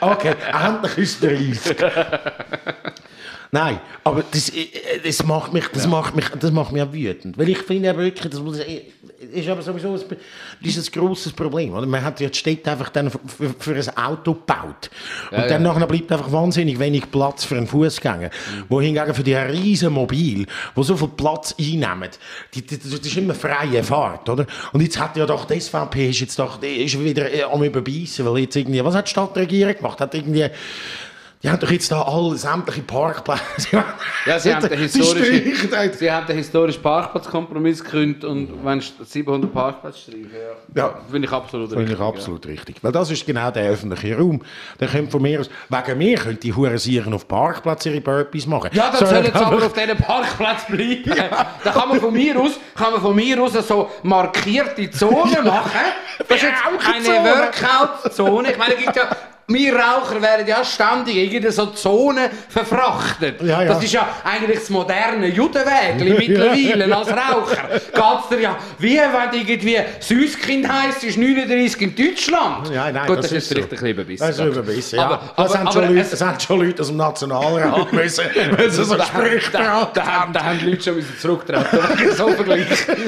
[0.00, 1.76] okay, endlich ist es 30.
[3.52, 4.68] Nein, aber das, äh,
[5.04, 7.38] das, macht mich, das, macht mich, das macht mich auch wütend.
[7.38, 8.58] Weil ich finde ja wirklich, das muss,
[9.36, 11.72] ist aber sowieso ein, ein grosses Problem.
[11.72, 11.86] Oder?
[11.86, 14.90] Man hat ja die Städte einfach dann für, für, ein Auto gebaut.
[15.30, 18.30] Und dann nachher bleibt einfach wahnsinnig wenig Platz für einen Fußgänger.
[18.68, 20.46] Wohingegen für die riesen Mobil,
[20.76, 22.10] die so viel Platz einnehmen,
[22.54, 24.28] die, die, das ist immer freie Fahrt.
[24.28, 24.46] Oder?
[24.72, 27.62] Und jetzt hat ja doch die SVP ist jetzt doch, die ist wieder äh, am
[27.62, 30.00] überbeissen, weil jetzt irgendwie, was hat die Stadtregierung gemacht?
[30.00, 30.48] Hat irgendwie
[31.42, 33.84] die haben doch jetzt da alle sämtliche Parkplätze.
[34.24, 39.98] Ja, sie haben den historischen, sie haben den historischen Parkplatzkompromiss gekündigt und wenn 700 Parkplätze
[39.98, 40.30] streichen,
[40.74, 40.82] ja.
[40.82, 41.00] Ja.
[41.10, 41.98] Finde ich absolut Finde richtig.
[41.98, 42.76] ich absolut richtig.
[42.82, 44.42] Weil das ist genau der öffentliche Raum.
[44.80, 48.70] Der kommt von mir aus, wegen mir können die Hurensieren auf Parkplatz ihre Burpees machen.
[48.72, 51.04] Ja, dann So, sollen sie aber auf diesem Parkplatz bleiben.
[51.64, 55.70] Da kann man von mir aus, kann man von mir aus so markierte Zonen machen.
[56.28, 57.28] Das ist jetzt eine.
[57.28, 58.52] Workout-Zone.
[58.52, 59.10] Ich meine, es gibt ja
[59.48, 63.40] wir Raucher werden ja ständig in so Zonen verfrachtet.
[63.42, 63.68] Ja, ja.
[63.68, 67.68] Das ist ja eigentlich das moderne Judenwägli mittlerweile als Raucher.
[67.70, 72.70] Geht's dir ja wie wenn du irgendwie Süßkind heisst, ist 39 in Deutschland.
[72.70, 73.76] Ja, nein, Gut, das das, ist vielleicht so.
[73.76, 74.26] ein bisschen überbissen.
[74.26, 75.04] Das ist überbissen, ja.
[75.04, 77.92] Aber- das, aber- haben schon aber Leute, es- das haben schon Leute aus dem Nationalrat
[77.92, 78.24] müssen,
[78.56, 81.66] wenn sie so Sprüche da, da, haben- da haben die Leute schon müssen zurücktreten
[81.98, 82.66] wegen so Vergleich.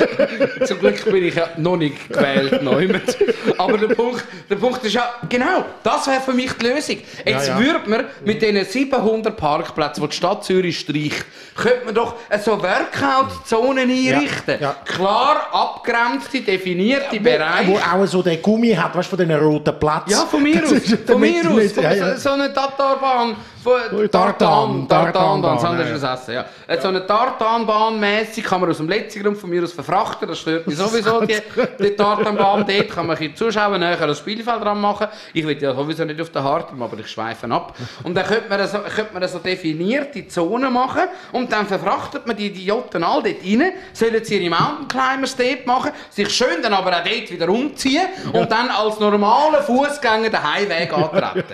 [0.66, 3.16] Zum Glück bin ich ja noch nicht gewählt, niemand.
[3.58, 6.96] Aber der Punkt, der Punkt ist ja, genau, das wäre für mich die Lösung.
[7.24, 7.64] Jetzt Ja, ja.
[7.64, 11.24] würde man mit diesen 700 Parkplätzen, die die Stadt Zürich streicht,
[11.56, 12.14] könnte man doch
[12.44, 14.56] so Workout-Zonen einrichten.
[14.60, 14.76] ja.
[14.84, 17.78] Klar abgrenzte, definierte Wo Bereiche.
[17.92, 20.10] auch so den Gummi hat, weißt du, von diesen roten Plätzen.
[20.10, 20.70] Ja, von mir aus.
[21.06, 21.54] Von mir aus.
[21.56, 21.84] nicht- Von.
[21.84, 23.36] So, so eine Tartarbahn.
[23.64, 26.34] Tartan, Tartan, Tartan, Tartanbahn, das ja, ist das Essen.
[26.34, 26.44] Ja.
[26.66, 30.28] Äh, So eine Tartanbahn mäßig kann man aus dem letzten Grund von mir aus verfrachten.
[30.28, 31.36] Das stört mich sowieso, die,
[31.80, 32.90] die Tartanbahn dort.
[32.90, 35.08] Kann man ein bisschen Zuschauer näher das Spielfeld dran machen.
[35.34, 37.74] Ich will ja sowieso nicht auf der Hartem, aber ich schweife ab.
[38.04, 42.36] Und dann könnte man so, könnte man so definierte Zonen machen und dann verfrachtet man
[42.36, 46.72] die Idioten all dort rein, sollen sie ihre Mountain Climbers dort machen, sich schön dann
[46.74, 51.44] aber auch dort wieder umziehen und dann als normale Fußgänger den Heimweg antreten.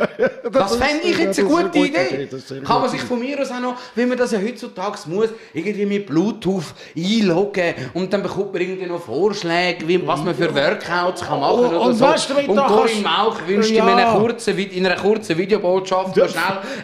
[0.54, 1.93] Das fände ich jetzt ja, eine gute Idee.
[1.94, 2.28] Idee,
[2.64, 5.86] Kann man sich von mir aus auch noch, wie man das ja heutzutage muss, irgendwie
[5.86, 6.64] mit Bluetooth
[6.96, 11.58] einloggen und dann bekommt man irgendwie noch Vorschläge, wie, was man für Workouts kann machen
[11.60, 12.04] Und- oder und so.
[12.04, 13.84] weißt du, und Corinne Mauch wünscht Ja.
[13.84, 16.32] ihm in einer kurzen, in einer kurzen Videobotschaft schnell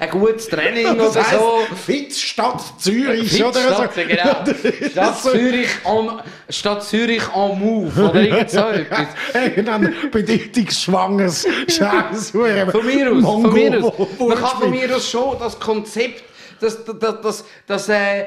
[0.01, 1.61] ein gutes Training Das oder so.
[1.77, 3.61] Fit Stadt Zürich, oder?
[3.61, 4.01] Stadt, so.
[4.03, 4.89] genau.
[4.91, 9.07] Stadt Zürich on, Stadt Zürich on Move oder irgend so etwas.
[9.35, 12.31] Irgendein bedeutungsschwangeres Scheiß.
[12.31, 13.93] Von mir aus, von mir aus.
[14.19, 16.25] Man kann von mir aus schon das Konzept,
[16.61, 18.27] das, das, das, das äh, äh,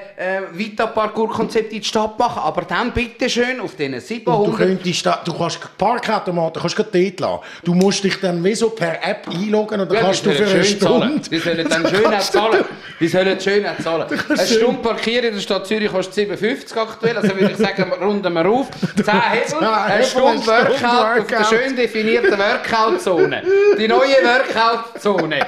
[0.52, 4.56] Vita-Parcours-Konzept in die Stadt machen, aber dann bitte schön auf diesen Du 700...
[4.58, 7.40] könntest da, du kannst Parkautomaten kannst du dort lassen.
[7.64, 10.64] Du musst dich dann wie so per App einloggen und dann kannst du für eine
[10.64, 11.24] schön zahlen.
[11.24, 11.30] Stunde...
[11.30, 12.66] Die sollen dann schön auch zahlen.
[13.00, 14.08] Die sollen schön auch zahlen.
[14.30, 17.18] Eine Stunde parkieren in der Stadt Zürich kostet 57 aktuell.
[17.18, 18.70] Also würde ich sagen, runden wir auf.
[18.96, 21.48] 10 Hebel, eine Hebel, Stunde eine Stunde Workout auf der Workout.
[21.50, 23.44] schön definierten Workout-Zone.
[23.78, 25.40] Die neue Workout-Zone.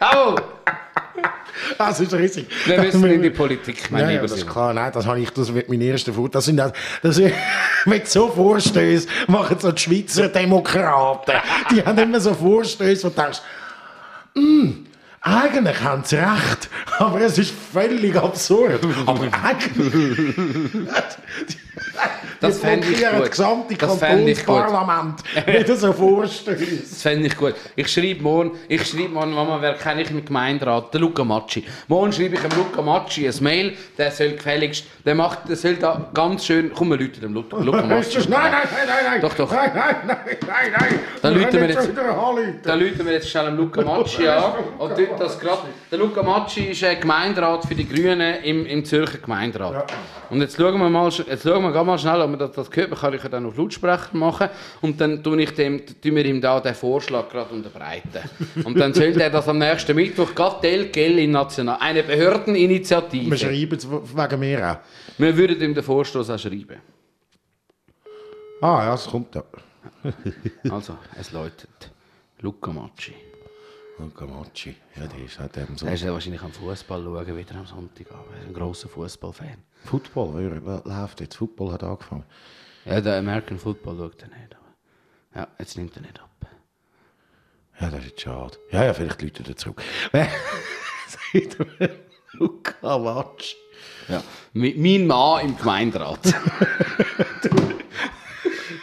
[0.00, 0.36] Jawohl.
[1.76, 2.46] Das ist riesig.
[2.66, 4.72] Wir müssen in die Politik, mein Ja, ja, lieber das ist klar.
[4.72, 6.34] Nein, das, habe ich, das wird mein erster Fut.
[6.34, 6.72] Das sind das,
[7.84, 11.32] mit so Vorstößen machen so die Schweizer Demokraten.
[11.70, 13.40] Die haben immer so Vorstöße, wo du denkst,
[14.34, 14.86] «Hm,
[15.20, 18.80] eigentlich haben sie recht, aber es ist völlig absurd.
[19.04, 20.34] Aber eigentlich...
[22.40, 23.20] Das fände ich gut.
[23.20, 23.74] das gesamte.
[23.74, 26.78] Kantonsparlament mit so Vorstößen.
[26.88, 27.54] Das fände ich gut.
[27.74, 30.92] Ich schreibe morgen, ich schreibe morgen, Mama, wer kenne ich im Gemeinderat?
[30.94, 31.64] Der Luca Macci.
[31.88, 35.74] Morgen schreibe ich dem Luca Macci ein Mail, der soll gefälligst, der macht, der soll
[35.76, 38.18] da ganz schön, komm, wir rufen dem Luca, Luca Macci.
[38.18, 39.20] Nein, nein, nein, nein, nein.
[39.20, 39.50] Doch, doch.
[39.52, 41.00] Nein, nein, nein, nein, nein.
[41.22, 42.60] Dann können wir jetzt- schon wieder anrufen.
[42.62, 45.62] Da rufen wir jetzt schnell dem Luca Macci an und tun das gerade.
[45.90, 49.92] Der Luca Macci ist ein Gemeinderat für die Grünen im, im Zürcher Gemeinderat.
[50.30, 52.90] Und jetzt schauen wir mal, jetzt schauen wir mal schnell, ob man das, das hört.
[52.90, 54.48] Man kann ich ja dann auf Lautsprecher machen
[54.80, 58.20] und dann tun ich dem, tun wir ihm da den Vorschlag gerade unterbreiten.
[58.64, 63.36] Und dann soll er das am nächsten Mittwoch gerade Delgel in National, eine Wir Behördeninitiative.
[63.36, 65.18] schreiben es wegen mir auch.
[65.18, 66.80] Wir würden ihm den Vorstoß auch schreiben.
[68.60, 69.44] Ah, ja, es kommt ja.
[70.70, 71.90] Also, es läutet.
[72.40, 73.14] Luca Macci.
[73.98, 74.76] Luca Macci.
[74.96, 75.86] Ja, der ist halt eben so.
[75.86, 78.06] Er ist wahrscheinlich am Fußball schauen, wieder am Sonntag.
[78.10, 79.58] Er ist ein grosser Fußballfan.
[79.84, 81.36] Football, wer läuft jetzt?
[81.36, 82.24] Football hat angefangen.
[82.84, 84.56] Ja, der American Football schaut er nicht.
[84.56, 86.30] Aber ja, jetzt nimmt er nicht ab.
[87.80, 88.58] Ja, das ist schade.
[88.72, 89.82] Ja, ja, vielleicht läutet er zurück.
[90.12, 90.28] Er?
[92.32, 93.34] Luca.
[94.08, 94.22] Ja.
[94.52, 96.20] Mein Mann im Gemeinderat.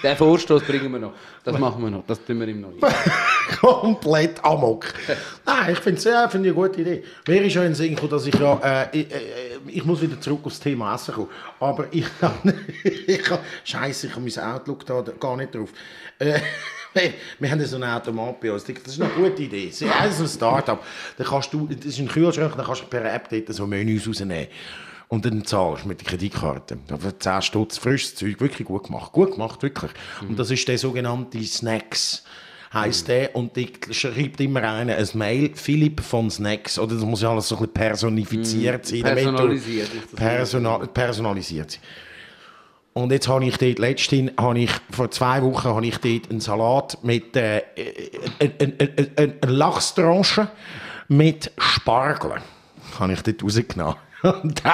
[0.06, 1.14] Den Vorstoß bringen wir noch.
[1.44, 2.04] Das machen wir noch.
[2.06, 2.70] Das tun wir ihm noch.
[3.60, 4.86] Komplett amok.
[5.44, 7.04] Nein, ich finde es find eine gute Idee.
[7.28, 9.18] Mir ist ja in Sinn gekommen, dass ich ja, äh, ich, äh,
[9.68, 11.30] ich muss wieder zurück aufs Thema Essen kommen.
[11.60, 15.70] Aber ich habe, ich habe, scheisse, ich habe mein Outlook da gar nicht drauf.
[16.20, 16.40] Äh,
[17.40, 18.64] wir- haben so einen Automat bei uns.
[18.64, 19.70] Das ist eine gute Idee.
[19.72, 20.86] Das ist ein Start-up.
[21.18, 24.08] Da kannst du, das ist ein Kühlschrank, da kannst du per App dort so Menüs
[24.08, 24.48] rausnehmen.
[25.08, 26.78] Und dann zahlst du mit der Kreditkarte.
[27.00, 28.40] Für 10 Stutz frisches Zeug.
[28.42, 29.12] Wirklich gut gemacht.
[29.12, 29.92] Gut gemacht, wirklich.
[30.22, 32.24] Und das ist der sogenannte Snacks
[32.74, 37.22] heisst der und die schreibt immer einer ein Mail, Philipp von Snacks, oder das muss
[37.22, 39.02] ja alles so ein bisschen personifiziert sein.
[39.02, 40.16] damit du- Personalisiert ist das.
[40.20, 41.82] Personal, personalisiert sein.
[42.92, 46.42] Und jetzt habe ich dort, letztens habe ich, vor zwei Wochen habe ich dort einen
[46.42, 47.64] Salat mit, äh, äh,
[48.40, 50.50] äh, äh, äh, eine Lachstranche
[51.08, 52.42] mit Spargel.
[53.00, 53.96] Habe ich dort rausgenommen.
[54.26, 54.72] Und dann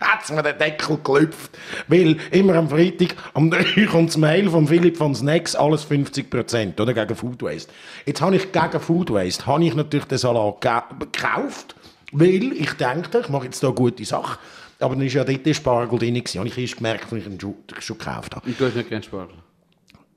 [0.00, 1.50] hat es mir den Deckel gelüpft.
[1.88, 6.80] Weil immer am Freitag am 3 kommt das Mail von Philipp von Snacks, alles 50%,
[6.80, 6.94] oder?
[6.94, 7.72] Gegen Food Waste.
[8.04, 11.74] Jetzt habe ich gegen Food Waste, habe ich natürlich den Salat ge- gekauft,
[12.12, 14.38] weil ich dachte, ich mache jetzt da eine gute Sache.
[14.78, 16.22] Aber dann war ja dort der Spargel drin.
[16.36, 18.46] Habe ich erst gemerkt, als ich ihn schon, schon gekauft habe.
[18.46, 19.34] Und du hast nicht gerne Spargel.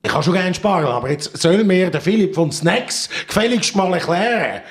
[0.01, 3.93] Ich habe schon gerne Spargel, aber jetzt soll mir der Philipp von Snacks gefälligst mal
[3.93, 4.61] erklären,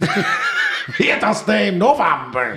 [0.98, 2.56] wie das der im November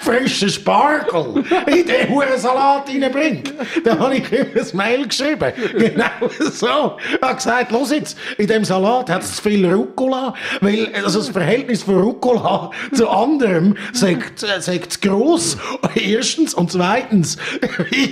[0.00, 3.52] frischen Spargel in den Hurensalat reinbringt.
[3.84, 5.52] Da habe ich ihm ein Mail geschrieben.
[5.76, 6.04] Genau
[6.38, 6.96] so.
[7.14, 11.18] Ich habe gesagt, los jetzt, in dem Salat hat es zu viel Rucola, weil also
[11.18, 15.56] das Verhältnis von Rucola zu anderem sagt, äh, sagt gross.
[15.94, 17.36] Erstens und zweitens,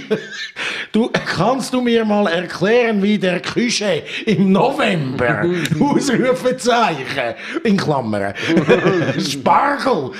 [0.92, 5.44] du, kannst du mir mal erklären, wie der Küche im November
[5.80, 8.34] Ausrufezeichen in Klammern
[9.18, 10.10] Spargel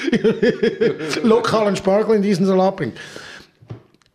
[1.43, 2.97] lokalen Spargel in diesen Salat bringt.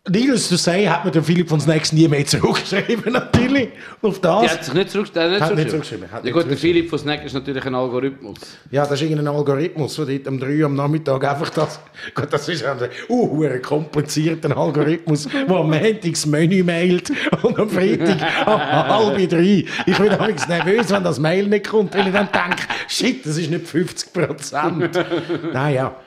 [0.10, 4.52] Needless to say, hat mir der Philipp von Snacks nie mehr zurückgeschrieben, natürlich, auf das.
[4.52, 5.32] hat sich nicht zurückgestellt.
[5.32, 6.10] Nicht Hat nicht zurückgeschrieben.
[6.10, 6.56] hat Ja gut, der.
[6.56, 8.38] Philipp von Snack ist natürlich ein Algorithmus.
[8.72, 11.82] Ja, das ist irgendein Algorithmus, der dort um 3 Uhr am Nachmittag einfach das...
[12.16, 12.78] Gut, das ist ein
[13.10, 17.12] uh, ein komplizierter Algorithmus, der am Montag das Menü mailt
[17.42, 18.16] und am Freitag
[18.48, 19.66] um halb drei.
[19.86, 23.38] Ich bin übrigens nervös, wenn das Mail nicht kommt, weil ich dann denke, shit, das
[23.38, 25.06] ist nicht 50 Prozent.
[25.52, 25.98] naja.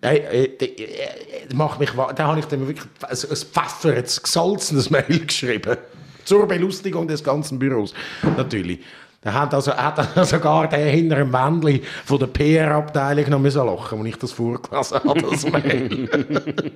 [0.00, 4.22] Hey, äh, d- äh, äh, macht mich, da habe ich dem wirklich ein, ein pfeffertes,
[4.22, 5.76] gesalzenes Mail geschrieben.
[6.24, 7.94] Zur Belustigung des ganzen Büros.
[8.36, 8.80] Natürlich.
[9.22, 13.66] Da hat also, hat also sogar der hinter dem Wändli von der PR-Abteilung noch müssen
[13.66, 16.08] lachen, als ich das vorgelesen habe, das Mail.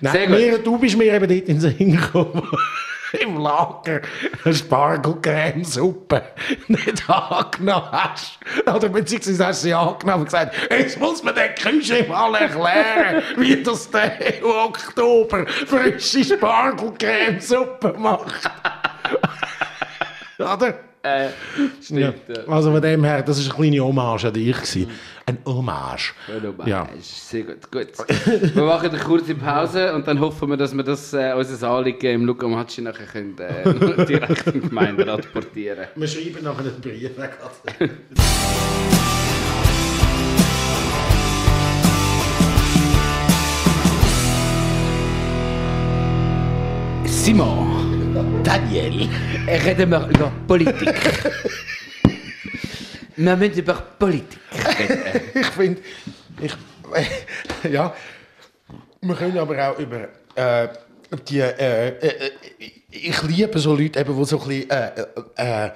[0.00, 0.36] Nein, Sehr gut.
[0.38, 2.42] mir, du bist mir eben dort in den Sinn gekommen.
[3.20, 4.00] Im Lager
[4.44, 6.22] eine Spargelcremesuppe
[6.68, 8.38] nicht angenommen hast.
[8.66, 13.22] Oder beziehungsweise hast du sie angenommen und gesagt, jetzt muss man den Küche mal erklären,
[13.36, 18.50] wie das der im Oktober frische Spargelcremesuppe macht.
[20.38, 20.91] Oder?
[21.04, 21.30] Äh,
[21.82, 22.00] stimmt.
[22.00, 22.12] Ja.
[22.28, 22.46] Ja.
[22.48, 24.54] Also von dem her, das war eine kleine Hommage an dich.
[24.56, 24.88] gewesen.
[25.26, 26.14] Ein Hommage.
[26.32, 26.68] Wunderbar.
[26.68, 26.88] Ja.
[26.98, 27.70] Ist Sehr gut.
[27.72, 27.88] gut.
[28.54, 32.06] wir machen eine kurze Pause und dann hoffen wir, dass wir das, äh, unser Anliegen
[32.14, 36.80] im Luca Matschi nachher können, äh, direkt in die Gemeinde transportieren Wir schreiben nachher einen
[36.80, 37.10] Brief.
[37.18, 37.38] weg.
[47.06, 47.81] Simon,
[48.42, 49.08] Daniel.
[49.46, 50.94] reden wir über Politik.
[53.16, 54.40] wir müssen über Politik
[54.78, 55.02] reden.
[55.34, 55.80] ich finde,
[56.40, 56.54] ich,
[57.70, 57.94] ja,
[59.00, 60.68] wir können aber auch über äh,
[61.28, 62.30] die, äh, äh,
[62.90, 64.90] ich liebe so Leute, eben, die so ein bisschen, äh,
[65.36, 65.70] äh, äh,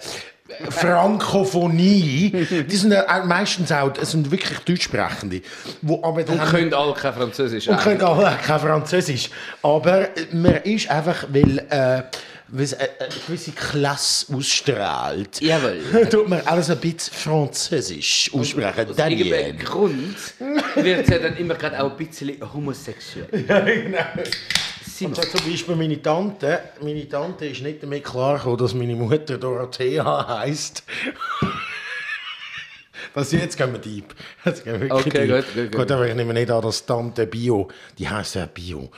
[0.71, 2.31] Frankophonie,
[2.69, 5.43] die sind ja meistens auch, es sind wirklich Deutschsprechende,
[5.83, 7.69] wo aber Und können alle kein Französisch.
[7.69, 9.31] und können alle kein Französisch,
[9.63, 12.03] aber man ist einfach, weil, äh,
[12.49, 12.89] weil es eine,
[13.27, 15.81] gewisse Klasse ausstrahlt, Jawohl.
[16.11, 18.91] tut man alles ein bisschen Französisch aussprechen.
[18.91, 19.27] Aus Daniel.
[19.27, 20.17] irgendeinem Grund
[20.77, 23.45] wird es ja dann immer gerade auch ein bisschen homosexuell.
[23.49, 23.99] Ja, genau.
[24.97, 25.15] Simon.
[25.15, 29.39] Und so zum Beispiel meine Tante, meine Tante ist nicht damit klar dass meine Mutter
[29.39, 30.83] Dorothea heisst.
[33.15, 34.15] Das jetzt gehen wir deep.
[34.45, 35.45] Jetzt gehen wir Okay, deep.
[35.45, 35.91] gut, gut, gut.
[35.91, 38.91] Aber ich nehme nicht an, dass Tante Bio, die heisst ja Bio.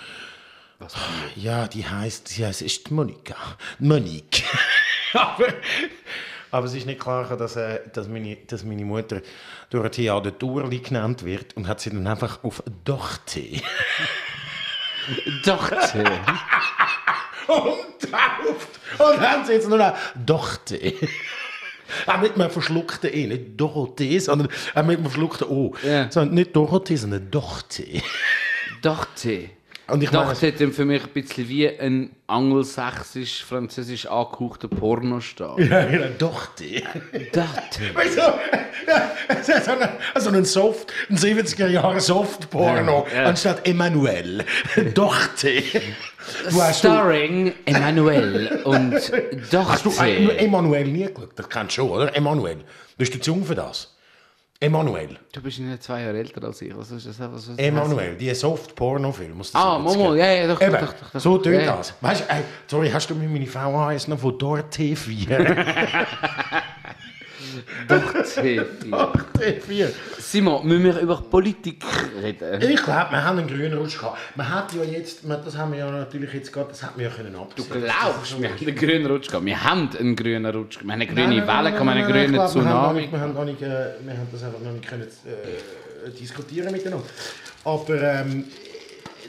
[0.78, 1.02] Was Bio?
[1.36, 3.36] Ja, die heisst, sie heisst, ist Monika.
[3.78, 4.42] Monique.
[5.12, 5.46] aber,
[6.50, 9.20] aber es ist nicht klar, dass, äh, dass, meine, dass meine Mutter
[9.70, 13.42] Dorothea de Tourli genannt wird und hat sie dann einfach auf Dorte
[15.44, 16.04] Dachte.
[17.48, 18.80] umtauft.
[18.98, 20.94] Und sie jetzt nur noch Dochte.
[22.06, 25.74] Auch mit einem verschluckten E, nicht Dorothee, sondern auch mit einem verschluckten O.
[25.82, 26.10] Ja.
[26.10, 27.84] Sondern nicht Dorothee, sondern Dochte.
[28.82, 29.50] Dachte.
[29.90, 35.58] Und ich meine, Dachte hat dann für mich ein bisschen wie ein angelsächsisch-französisch angehauchter Pornostar.
[35.60, 36.82] ja, genau, Dochte.
[37.32, 37.94] Dachte.
[37.94, 43.28] Weißt du, ja, so ein, so ein Soft, ein 70er Jahre Soft-Porno, Ja, ja.
[43.28, 44.44] anstatt Emmanuel.
[44.92, 45.62] Dochte.
[46.50, 49.12] Du hast du, Starring Emmanuel und hast
[49.86, 50.38] du Dachte.
[50.38, 51.30] Emmanuel nie geschaut?
[51.36, 52.14] Das kennst du schon, oder?
[52.14, 52.58] Emmanuel.
[52.98, 53.94] Bist du zu jung für das?
[54.60, 55.16] Emmanuel.
[55.32, 56.76] Du bist nicht zwei Jahre älter als ich.
[56.76, 57.20] Was ist das?
[57.20, 57.60] Was ist?
[57.60, 59.40] Emanuel, die Soft-Porno-Film.
[59.52, 61.20] Ah, Momo, ja, ja, doch, Eben, doch, doch, doch.
[61.20, 61.76] so tönt Ja.
[61.76, 61.94] das.
[62.00, 62.34] Weißt du,
[62.66, 64.96] sorry, hast du mir meine VHS noch von Dorothee
[67.62, 67.86] 4?
[67.88, 68.64] Dachte.
[68.88, 69.92] Dorothee 4.
[70.18, 71.84] Simon, müssen wir über Politik
[72.22, 72.60] reden?
[72.62, 74.18] Ich glaube, wir haben einen grünen Rutsch gehabt.
[74.36, 77.14] Man hat ja jetzt, das haben wir ja natürlich jetzt gerade, das hätten wir ja
[77.14, 77.66] können Du absehen.
[77.84, 79.44] glaubst, wir haben einen grünen Rutsch gehabt.
[79.44, 80.86] Wir haben einen grünen Rutsch gehabt.
[80.86, 83.00] Wir haben eine grüne Welle, gehabt, wir haben nein, einen grünen Tsunami.
[83.00, 86.72] nicht- Wir haben, noch nicht, äh, wir haben das einfach noch nicht können, äh, diskutieren
[86.72, 87.04] miteinander.
[87.64, 88.44] Aber ähm,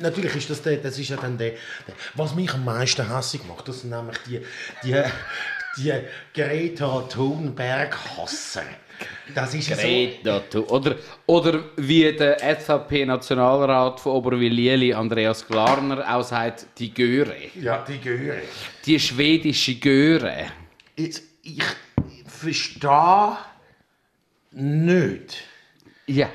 [0.01, 3.41] natürlich ist das, der, das ist ja dann der, der, was mich am meisten hässlich
[3.47, 4.39] macht, das sind nämlich die,
[4.83, 4.93] die,
[5.77, 5.93] die
[6.33, 8.63] Greta Thunberg-Hasser.
[9.33, 10.67] Das ist Greta so.
[10.67, 10.95] Oder,
[11.25, 17.35] oder wie der SVP-Nationalrat von Oberwil-Lieli, Andreas Glarner, auch sagt, die Göre.
[17.55, 18.41] Ja, die Göre.
[18.85, 20.47] Die schwedische Göre.
[20.95, 21.63] Ich, ich
[22.27, 23.37] verstehe
[24.51, 25.43] nicht.
[26.07, 26.29] Ja.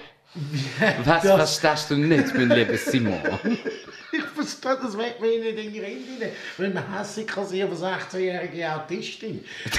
[1.04, 3.20] Was Das- verstehst du nicht, mein lieber Simon?
[4.16, 7.82] Ich verstehe das weg mir nicht in die Rinde wenn man hässlich kann sein auf
[7.82, 9.44] eine 16-jährige Autistin.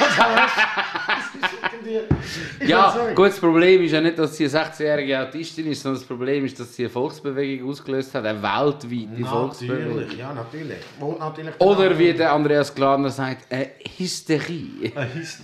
[0.00, 2.02] also, weißt.
[2.60, 6.00] Ich Ja, gut, das Problem ist ja nicht, dass sie eine 16-jährige Autistin ist, sondern
[6.00, 9.96] das Problem ist, dass sie eine Volksbewegung ausgelöst hat, eine weltweite Volksbewegung.
[9.96, 10.78] Natürlich, ja, natürlich.
[10.98, 14.92] Und natürlich Oder wie der Andreas Glarner sagt, eine Hysterie.
[15.20, 15.42] Ist,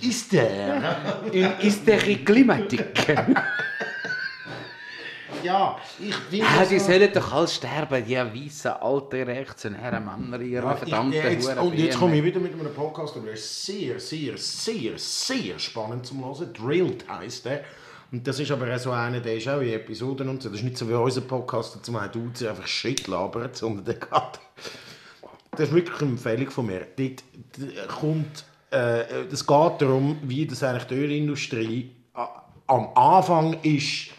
[0.00, 0.98] ist der?
[1.32, 2.84] Eine Hysterie Klimatik.
[5.48, 10.40] Ja, ich finde das die so- sollen doch alle sterben, die weißen, alten, reaktionären Männer
[10.40, 13.16] in ihrer Ja, verdammten ich- jetzt, Huren Und jetzt komme ich wieder mit einem Podcast,
[13.16, 16.52] der ist sehr, sehr, sehr, sehr spannend zum Hören.
[16.52, 17.62] Drilled heisst der.
[18.12, 20.48] Und das ist aber auch so einer, der ist auch in Episoden und so.
[20.48, 23.84] Das ist nicht so wie unser Podcast, der zum einen Dude einfach Shit labert, sondern
[23.84, 24.40] der geht...
[25.52, 26.86] Das ist wirklich eine Empfehlung von mir.
[26.96, 27.22] Dort
[27.88, 28.44] kommt...
[28.70, 34.10] Äh, es geht darum, wie das eigentlich die Ölindustrie a- am Anfang ist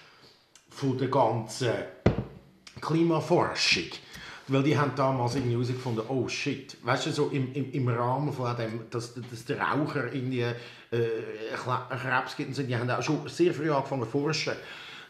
[0.79, 1.71] von der ganzen
[2.81, 3.91] Klimaforschung.
[4.47, 8.33] Weil die haben damals irgendwie herausgefunden, oh shit, weißt du, so im, im, im Rahmen
[8.33, 10.55] von dem, dass, dass der Raucher irgendwie äh,
[11.55, 14.53] Krebs gibt und so, die haben auch schon sehr früh angefangen zu forschen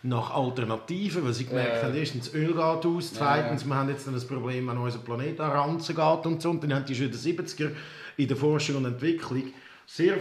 [0.03, 4.13] nach Alternativen, weil sie gemerkt haben, erstens, Öl geht aus, zweitens, wir haben jetzt dann
[4.13, 7.05] das Problem, wenn unser Planet an Ranzen geht und so, und dann haben die schon
[7.05, 7.71] in den 70er
[8.17, 9.53] in der Forschung und Entwicklung
[9.85, 10.19] sehr äh,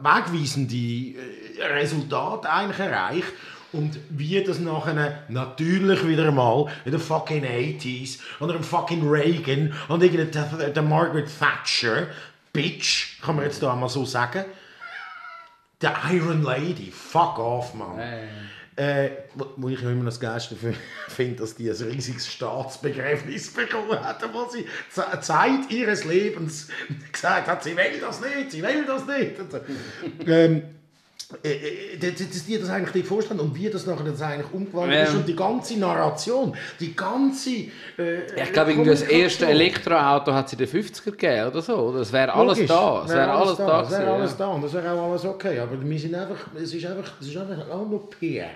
[0.00, 3.32] wegweisende äh, Resultate eigentlich erreicht.
[3.72, 9.72] Und wie das nachher natürlich wieder mal in den fucking 80s oder im fucking Reagan
[9.88, 10.24] und irgendwie
[10.72, 12.08] der, Margaret Thatcher,
[12.52, 14.44] Bitch, kann man jetzt da mal so sagen,
[15.80, 17.98] der Iron Lady, fuck off, Mann.
[18.76, 19.10] Äh,
[19.56, 20.56] wo, ich immer noch das Geilste
[21.08, 26.68] finde, dass die ein riesiges Staatsbegräbnis bekommen hat, wo sie ze- Zeit ihres Lebens
[27.12, 29.32] gesagt hat, sie will das nicht, sie will das nicht.
[30.26, 30.62] Ähm,
[31.44, 31.48] äh,
[31.94, 34.98] äh, dass dass die das eigentlich nicht vorstellen und wie das nachher das eigentlich umgewandelt
[34.98, 35.04] Ja.
[35.04, 37.50] ist und die ganze Narration, die ganze
[37.98, 39.46] äh, Ich glaube, das erste.
[39.46, 41.76] Elektroauto hat es in den 50er gegeben oder so.
[41.76, 42.00] oder?
[42.00, 43.02] Es wäre alles Logisch, da.
[43.04, 43.82] Es wäre alles da.
[43.82, 44.36] Es wäre alles ja.
[44.38, 45.58] da und es wäre auch alles okay.
[45.58, 48.46] Aber wir sind einfach, es ist einfach, es ist einfach auch nur PR.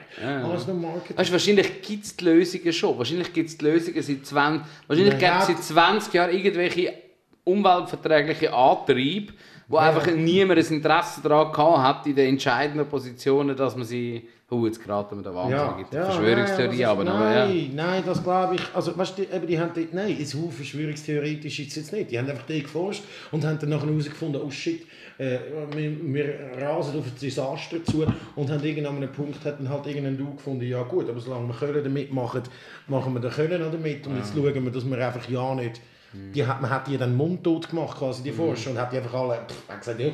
[0.45, 1.17] Alles nur Marketing.
[1.17, 2.99] Weißt, wahrscheinlich gibt es die Lösungen schon.
[2.99, 7.04] Wahrscheinlich gibt es die Lösungen seit 20, wahrscheinlich gibt es seit 20 Jahren irgendwelche
[7.45, 9.33] umweltverträgliche Antriebe,
[9.69, 14.29] wo einfach niemand ein Interesse daran hat, in den entscheidenden Positionen, dass man sie...
[14.51, 17.47] Oh, jetzt geraten wir da wahnsinnig in die Verschwörungstheorie nein, aber, aber ja.
[17.47, 18.63] nein, nein, das glaube ich.
[18.73, 22.13] Also, weißt du, eben, die haben dort, nein, es ist verschwörungstheoretisch ist es jetzt nicht.
[22.13, 24.87] Die haben einfach die geforscht und haben dann nachher herausgefunden, oh shit,
[25.19, 25.39] äh,
[25.75, 29.69] wir, wir rasen auf ein Desaster zu und haben irgendwann an einem Punkt hat dann
[29.69, 32.43] halt irgendein Du gefunden, ja gut, aber solange wir Können damit machen,
[32.87, 35.81] machen wir den Können auch damit und jetzt schauen wir, dass wir einfach ja nicht,
[36.35, 39.15] die hat, man hat die dann mundtot gemacht, quasi die Forscher, und hat die einfach
[39.15, 40.11] alle, pff, gesagt, ja,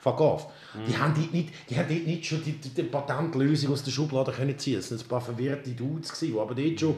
[0.00, 0.46] fuck off.
[0.88, 3.92] Die haben dort nicht, die haben dort nicht schon die, die, die Patentlösung aus der
[3.92, 4.78] Schublade können ziehen.
[4.78, 6.94] Es waren ein paar verwirrte Dudes, gewesen, die aber dort schon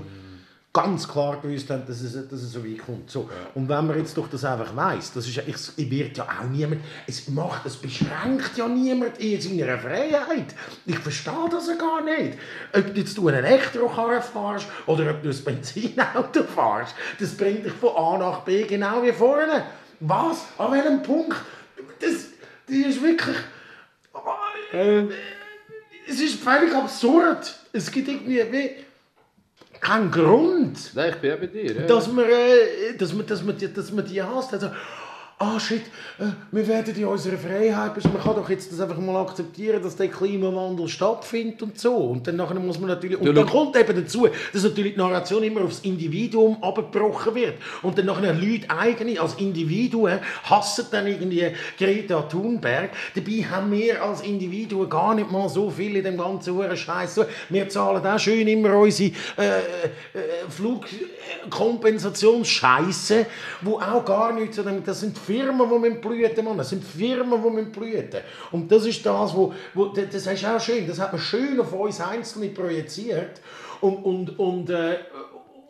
[0.77, 3.11] ganz klar gewusst haben, dass es, dass es so weit kommt.
[3.11, 3.31] So.
[3.55, 6.45] Und wenn man jetzt doch das einfach weiss, das ist ich, ich wird ja auch
[6.51, 10.55] niemand, es macht, es beschränkt ja niemand in seiner Freiheit.
[10.85, 12.37] Ich verstehe das ja gar nicht.
[12.75, 17.73] Ob jetzt du einen Elektrokarren fährst oder ob du ein Benzinauto fährst, das bringt dich
[17.73, 19.65] von A nach B genau wie vorne.
[20.01, 20.45] Was?
[20.59, 21.39] An welchem Punkt?
[22.01, 22.27] Das,
[22.67, 23.37] das ist wirklich...
[26.09, 27.55] Es ist völlig absurd.
[27.73, 28.86] Es gibt irgendwie wie
[29.81, 31.75] keinen Grund, Nein, ich bin ja bei dir.
[31.75, 31.87] Ja.
[31.87, 34.53] dass man, äh, dass man, dass man, die, dass man die hasst.
[34.53, 34.71] Also,
[35.39, 35.83] ah shit,
[36.19, 39.97] äh, wir werden in unserer Freiheit, man kann doch jetzt das einfach mal akzeptieren, dass
[39.97, 41.95] der Klimawandel stattfindet und so.
[41.95, 45.43] Und dann nachher muss man natürlich, und dann kommt eben dazu, dass natürlich die Narration
[45.43, 47.57] immer aufs Individuum abgebrochen wird.
[47.83, 52.93] Und dann nachher Leute eigene, als Individuen, hassen dann irgendwie Greta Thunberg.
[53.15, 57.21] Dabei haben wir als Individuen gar nicht mal so viel in dem ganzen Huren Scheiß.
[57.51, 59.63] Wir zahlen auch schön immer unsere äh, äh,
[60.49, 63.27] Flugkompensationsscheiße,
[63.61, 66.59] wo auch gar nichts, das sind Firmen, die müssen blüten, Mann.
[66.59, 68.21] Das sind Firmen, die blüten.
[68.53, 71.73] Und das ist das, wo, wo das ist auch schön, das hat man schön auf
[71.73, 73.41] uns Einzelne projiziert
[73.81, 74.99] und, und, und äh,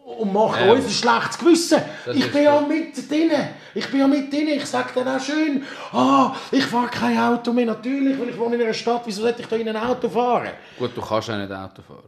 [0.06, 0.70] und macht Ja.
[0.72, 1.82] uns ein schlechtes Gewissen.
[2.06, 3.30] Das Ich bin ja mit drin.
[3.74, 4.46] Ich bin ja mit drin.
[4.48, 7.66] Ich sage dann auch schön, ah, ich fahre kein Auto mehr.
[7.66, 9.02] Natürlich, weil ich wohne in einer Stadt.
[9.04, 10.50] Wieso sollte ich da in ein Auto fahren?
[10.78, 12.04] Gut, du kannst ja nicht Auto fahren.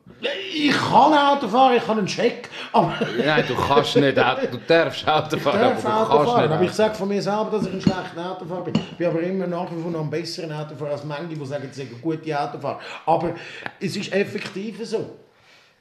[0.55, 2.49] Ich kann Auto fahren, ich kann einen Scheck.
[2.73, 2.95] Aber
[3.25, 6.43] Nein, du kannst nicht Auto, du darfst Auto fahren, darf aber du Auto kannst fahren.
[6.45, 8.75] nicht Aber ich sage von mir selber, dass ich ein schlechter Autofahrer bin.
[8.77, 11.69] Ich bin aber immer nach wie vor noch ein besseren Autofahrer als manche, die sagen,
[11.73, 12.79] sie sind gute Autofahrer.
[13.07, 13.31] Aber
[13.81, 15.17] es ist effektiv so.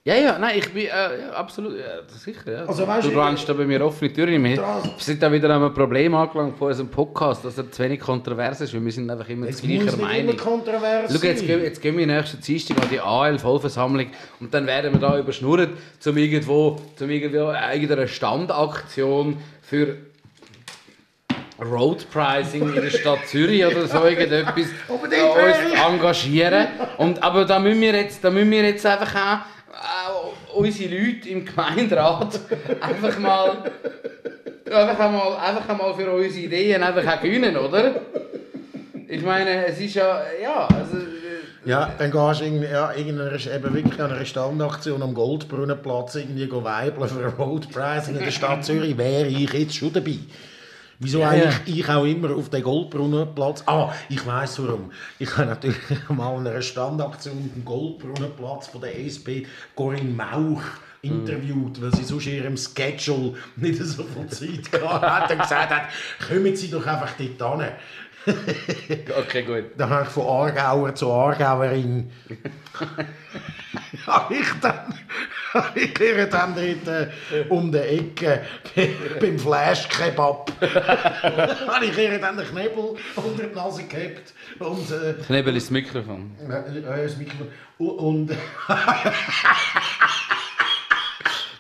[0.08, 2.60] Ja, ja, nein, ich bin äh, absolut, ja, sicher, ja.
[2.64, 4.42] Also, weißt du du, rennst da bei mir offene Türen.
[4.42, 4.58] Wir
[5.00, 8.62] sind da wieder an einem Problem angelangt von unserem Podcast, dass er zu wenig kontrovers
[8.62, 10.30] ist, weil wir sind einfach immer muss gleicher Meinung.
[10.30, 14.08] immer kontrovers Schau, jetzt, gehen, jetzt gehen wir nächsten Dienstag an die AL-Vollversammlung
[14.40, 19.98] und dann werden wir da überschnurrt, zum irgendwo, zum irgendwo irgendeiner Standaktion für
[21.60, 24.56] Road Pricing in der Stadt Zürich oder so irgendetwas
[24.88, 26.68] äh, uns engagieren.
[26.98, 29.57] Und, aber da müssen wir jetzt, da müssen wir jetzt einfach auch
[30.58, 32.40] unsere Leute im Gemeinderat
[32.82, 33.72] einfach mal,
[34.66, 38.02] einfach einmal, einfach einmal für unsere Ideen einfach auch gewinnen, oder?
[39.08, 43.34] Ich meine, es ist ja, ja, also, äh, Ja, dann gehst du irgendwie, ja, irgendeiner,
[43.34, 48.32] eben wirklich an einer Standaktion am Goldbrunnenplatz irgendwie weibeln für ein Road Pricing in der
[48.32, 50.18] Stadt Zürich, wäre ich jetzt schon dabei.
[51.00, 53.64] Wieso Ja, eigentlich ich auch immer auf den Goldbrunnenplatz?
[53.68, 54.92] Ah, ich weiß warum.
[55.20, 55.78] Ich habe natürlich
[56.10, 59.46] mal an einer Standaktion am Goldbrunnenplatz von der SP
[59.76, 60.64] Corinne Mauch
[61.04, 65.70] interviewt, weil sie sonst in ihrem Schedule nicht so viel Zeit gehabt hat und gesagt
[65.72, 65.84] hat,
[66.28, 67.72] kommen Sie doch einfach dort hin.
[69.18, 69.66] okay, gut.
[69.78, 72.12] Da habe ich von Aargauer zu Aargauerin.
[74.06, 74.94] habe ich dann,
[75.76, 77.08] ich ihr dann dort äh,
[77.50, 78.42] um die Ecke
[79.20, 80.52] beim Flash-Kebab,
[81.68, 85.72] habe ich ihr dann den Knebel unter die Nase gehabt und äh, Knebel ist das
[85.72, 86.32] Mikrofon.
[86.50, 88.32] äh, das Mikrofon und, und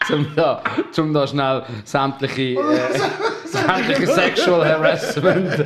[0.08, 2.56] Zum da, zum da schnell sämtliche, äh,
[3.48, 5.66] sämtliche Sexual Harassment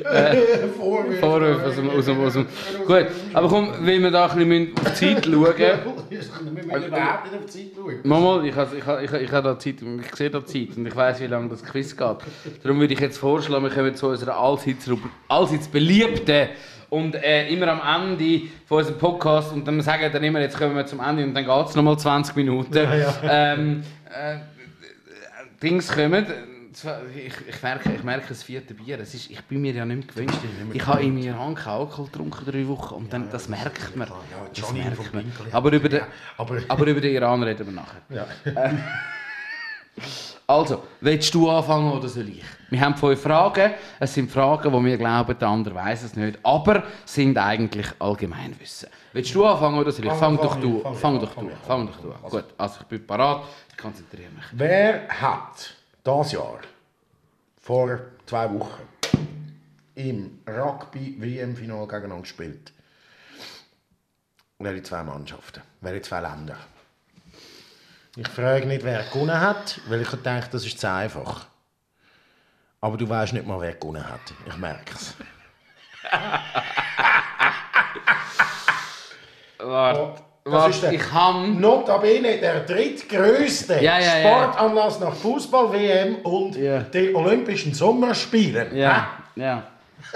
[0.76, 1.18] Vorwürfe.
[1.18, 2.46] Vorwürfe aus dem, aus dem, aus dem.
[2.86, 5.54] Gut, aber komm, weil wir da ein bisschen auf die Zeit schauen
[6.10, 8.00] Wir müssen überhaupt nicht auf die Zeit schauen.
[8.04, 10.86] Mama, ich habe ich, ich, ich ha da Zeit, und ich sehe da Zeit und
[10.86, 12.16] ich weiß, wie lange das Quiz geht.
[12.62, 14.90] Darum würde ich jetzt vorschlagen, wir kommen zu unserer allseits,
[15.28, 16.48] allseits beliebten
[16.88, 20.58] und äh, immer am Ende von unserem Podcast und dann sagen wir dann immer, jetzt
[20.58, 22.76] kommen wir zum Ende und dann geht es nochmal 20 Minuten.
[23.22, 24.36] Ähm, äh,
[25.62, 26.26] Dings kommen.
[26.72, 29.00] Ich, ich, merke, ich merke das vierte Bier.
[29.00, 30.38] Es ist, ich bin mir ja nicht mehr gewöhnt.
[30.72, 34.08] Ich habe in mir Hand keinen Alkohol getrunken drei Wochen und dann, das merkt man.
[34.54, 35.32] Das merkt man.
[35.50, 36.02] Aber über den,
[36.36, 38.02] Aber, über den Iran reden wir nachher.
[38.08, 38.26] ja.
[40.46, 42.42] Also, willst du anfangen oder soll ich?
[42.70, 43.72] Wir haben fünf Fragen.
[44.00, 48.88] Es sind Fragen, wo wir glauben, der andere weiß es nicht, aber sind eigentlich Allgemeinwissen.
[49.12, 50.12] Willst du anfangen oder soll ich?
[50.12, 50.82] Fang- doch du.
[50.94, 51.50] fang doch du.
[51.66, 52.10] Fang doch du.
[52.12, 52.30] an.
[52.30, 53.42] Gut, also ich bin parat.
[53.70, 54.44] Ich konzentriere mich.
[54.52, 55.74] Wer hat
[56.04, 56.60] das Jahr
[57.60, 58.88] vor zwei Wochen
[59.94, 62.72] im Rugby-WM-Final gegeneinander gespielt?
[64.58, 65.62] Welche zwei Mannschaften?
[65.80, 66.56] Welche zwei Länder?
[68.16, 71.46] Ich frage nicht, wer gewonnen hat, weil ich denke, das ist zu einfach.
[72.80, 74.20] Aber du weißt nicht mal, wer gewonnen hat.
[74.46, 75.14] Ich merke es.
[79.58, 81.48] Warte, Das ist der- ich habe...
[81.48, 84.20] Notabene der drittgrößte Ja, ja.
[84.20, 86.80] Sportanlass nach Fußball-WM und Ja.
[86.80, 88.74] den Olympischen Sommerspielen.
[88.76, 89.62] Ja, ja.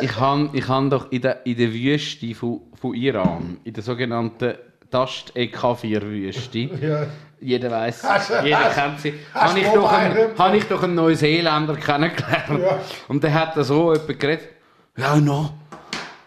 [0.00, 3.82] Ich habe ich han doch in der, in der Wüste von, von Iran, in der
[3.82, 4.54] sogenannten
[4.90, 7.06] Tast-EK4-Wüste, Ja.
[7.40, 8.02] jeder weiß,
[8.44, 12.60] jeder kennt sie, habe ich, doch einen- habe ich doch einen Neuseeländer kennengelernt.
[12.62, 12.78] Ja.
[13.08, 14.48] Und der hat da so jemand geredet,
[14.96, 15.50] ja, no,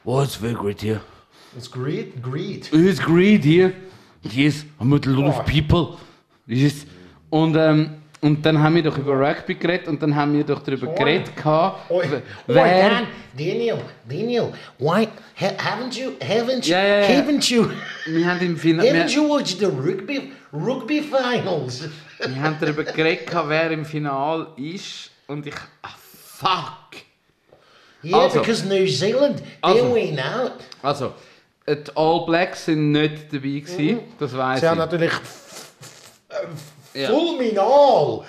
[0.04, 1.02] what's very great here?
[1.56, 2.72] Das Greed, Greed.
[2.72, 3.74] It's great here.
[4.24, 5.98] Yes, I met a lot of people.
[6.48, 6.86] Yes.
[7.30, 7.90] Und, ähm,
[8.22, 11.36] und dann haben wir doch über Rugby geredet und dann haben wir doch darüber geredet,
[11.36, 12.06] gehabt, Oi,
[12.48, 12.90] wer...
[12.90, 13.08] Dan,
[13.38, 13.78] Daniel,
[14.10, 15.08] Daniel, why
[15.40, 17.20] ha, haven't you, haven't you, Ja, ja, ja.
[17.22, 17.68] haven't you,
[18.06, 18.90] Wir haben im Finale...
[18.90, 21.88] haven't you watched the rugby, rugby finals?
[22.20, 25.12] Wir haben darüber geredet, wer im Finale ist.
[25.28, 25.54] Und ich.
[25.84, 27.02] Ah, fuck!
[28.04, 28.40] Yeah, Also.
[28.40, 29.94] because New Zealand, they Also.
[29.94, 30.54] win out.
[30.82, 31.14] Also,
[31.76, 34.86] die All Blacks sind nicht dabei, gewesen, das weiß Sie haben ich.
[34.86, 35.12] natürlich
[36.94, 37.10] Ja.
[37.10, 38.22] fulminal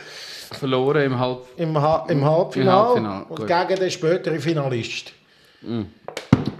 [0.53, 1.45] Verloren im Halb.
[1.57, 3.47] im, ha im Halbfinale Halbfinale, und gut.
[3.47, 5.13] gegen den späteren Finalist.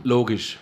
[0.03, 0.59] Logisch.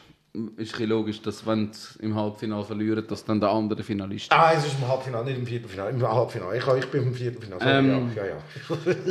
[0.59, 4.31] Ist ein logisch, dass wenn sie im Halbfinale verlieren, dass dann der andere Finalist.
[4.31, 5.91] Ah, es ist im Halbfinale, nicht im Viertelfinale.
[5.91, 6.59] Im Halbfinale.
[6.59, 7.61] Ich, ich bin im Viertelfinale.
[7.65, 8.11] Ähm.
[8.15, 8.37] ja, ja.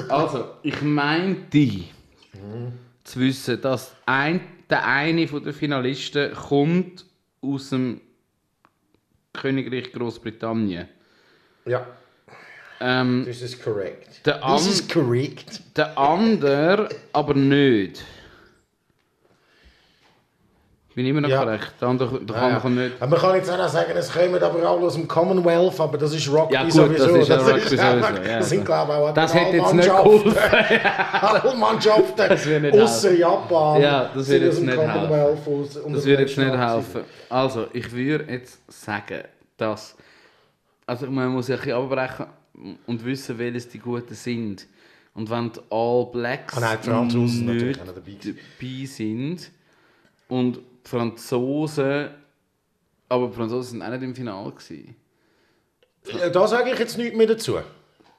[0.10, 1.68] Also, ich meinte
[3.04, 4.40] zu wissen, dass ein,
[4.70, 7.06] der eine von den Finalisten kommt
[7.42, 8.02] aus dem
[9.34, 10.88] Königreich Großbritannien.
[11.66, 11.86] ja.
[12.82, 14.26] Ähm, Das ist korrekt.
[14.26, 15.62] Der Das ist korrekt.
[15.78, 18.04] der andere aber nicht.
[20.96, 21.44] Bin immer noch Ja.
[21.44, 21.74] korrekt.
[21.82, 22.70] Der andere, der Ja, ja.
[22.70, 22.96] nicht.
[23.02, 25.98] Aber man kann jetzt auch noch sagen, es kommen aber alle aus dem Commonwealth, aber
[25.98, 27.06] das ist Rugby Ja, gut, sowieso.
[27.18, 27.70] das ist ja Rugby einfach-
[28.16, 28.40] sowieso, ja.
[28.40, 30.36] Das sind, glaube ich, auch Das hätte jetzt nicht geholfen.
[31.22, 36.38] Alle Mannschaften Das wird außer Japan Ja, das wird jetzt nicht und Das würde jetzt
[36.38, 37.02] nicht helfen.
[37.30, 39.22] Also, ich würde jetzt sagen,
[39.58, 39.96] dass.
[40.86, 42.26] Also, man muss ja ein bisschen abbrechen
[42.88, 44.66] und wissen, welches die Guten sind.
[45.14, 46.78] Und wenn die All Blacks Ah nein,
[47.10, 49.50] die nicht auch dabei sind
[50.30, 52.10] und Franzosen.
[53.10, 54.52] Aber die Franzosen sind auch nicht im Finale.
[54.52, 54.96] Gewesen.
[56.08, 57.58] Äh, Da sage ich jetzt nichts mehr dazu.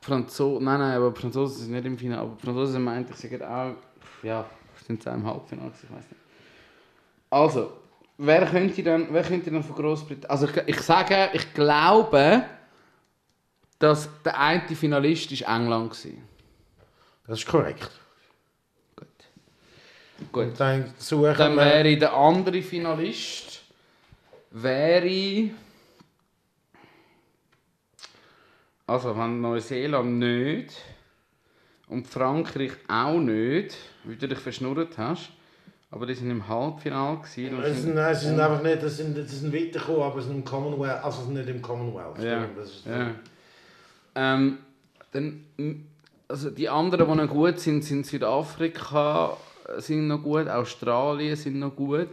[0.00, 2.22] Franzo nein, nein, aber Franzosen sind nicht im Finale.
[2.22, 3.74] Aber Franzosen meinte ich, sagen auch.
[4.22, 4.44] Ja,
[4.86, 5.72] sind sie auch im Halbfinale?
[5.74, 6.20] Ich weiß nicht.
[7.30, 7.72] Also,
[8.18, 10.30] wer könnte dann, wer könnte dann von Großbritannien.
[10.30, 12.44] Also, ich, ich sage, ich glaube,
[13.78, 16.12] dass der eine Finalist ist England war.
[17.26, 17.90] Das ist korrekt.
[20.32, 20.44] Gut.
[20.44, 23.62] Und dann suchen Dann wäre der andere Finalist.
[24.50, 25.50] Wäre.
[28.86, 30.72] Also, wenn Neuseeland nicht
[31.88, 35.30] und Frankreich auch nicht, wie du dich verschnurrt hast,
[35.90, 37.62] aber die sind im Halbfinale gewesen.
[37.62, 40.36] Es sind, nein, sie sind einfach nicht, das sind, das sind weitergekommen, aber sie sind
[40.38, 42.18] im Commonwealth, also sie sind nicht im Commonwealth.
[42.22, 43.10] Ja, Stimmt, Das ist ja.
[44.14, 44.58] Ähm,
[45.12, 45.44] dann,
[46.28, 49.36] also die anderen, die noch gut sind, sind Südafrika,
[49.78, 52.08] sind noch gut, Australien sind noch gut.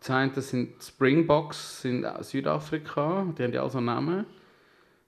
[0.00, 4.26] Das eine sind Springboks, sind Südafrika, die haben ja also Namen.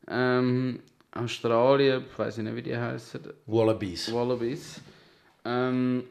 [0.08, 0.80] Ähm,
[1.12, 3.20] Australien, ich weiß nicht, wie die heißen.
[3.46, 4.12] Wallabies.
[4.12, 4.80] Wallabies.
[5.44, 6.04] Ähm,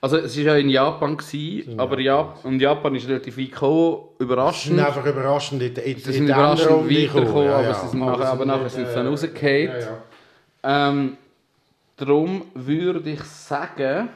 [0.00, 3.98] also es war ja in Japan, gewesen, aber Jap und Japan ist relativ weit gekommen,
[4.18, 4.76] Sie überraschend.
[4.76, 8.64] sind einfach überraschend in, in, Sie sind überraschend weitergekommen, aber sie sind nachher, aber nachher
[8.64, 9.68] nicht, sind sie äh, dann rausgefallen.
[9.68, 10.88] Ja, ja.
[10.90, 11.16] Ähm,
[11.96, 14.08] darum würde ich sagen,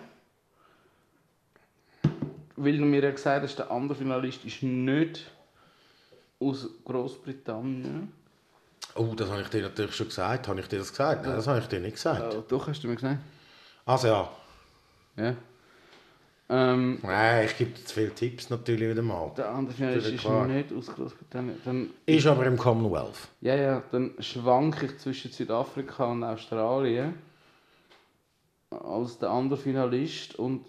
[2.57, 5.31] weil du mir ja gesagt hast, der andere Finalist ist nicht
[6.39, 8.13] aus Großbritannien.
[8.95, 10.49] Oh, das habe ich dir natürlich schon gesagt.
[10.49, 11.25] Habe ich dir das gesagt?
[11.25, 12.35] Nein, das habe ich dir nicht gesagt.
[12.35, 13.19] Äh, doch, hast du mir gesagt?
[13.87, 14.31] Also ja.
[15.17, 15.35] Ja.
[16.49, 19.31] Ähm, Nein, ich gebe dir zu viele Tipps natürlich wieder mal.
[19.37, 20.47] der andere Finalist ist klar.
[20.47, 21.61] nicht aus Großbritannien.
[21.65, 23.29] Dann, Ist aber im Commonwealth.
[23.41, 27.15] ja, ja, dann schwanke ich zwischen Südafrika und Australien
[28.71, 30.65] als der andere Finalist und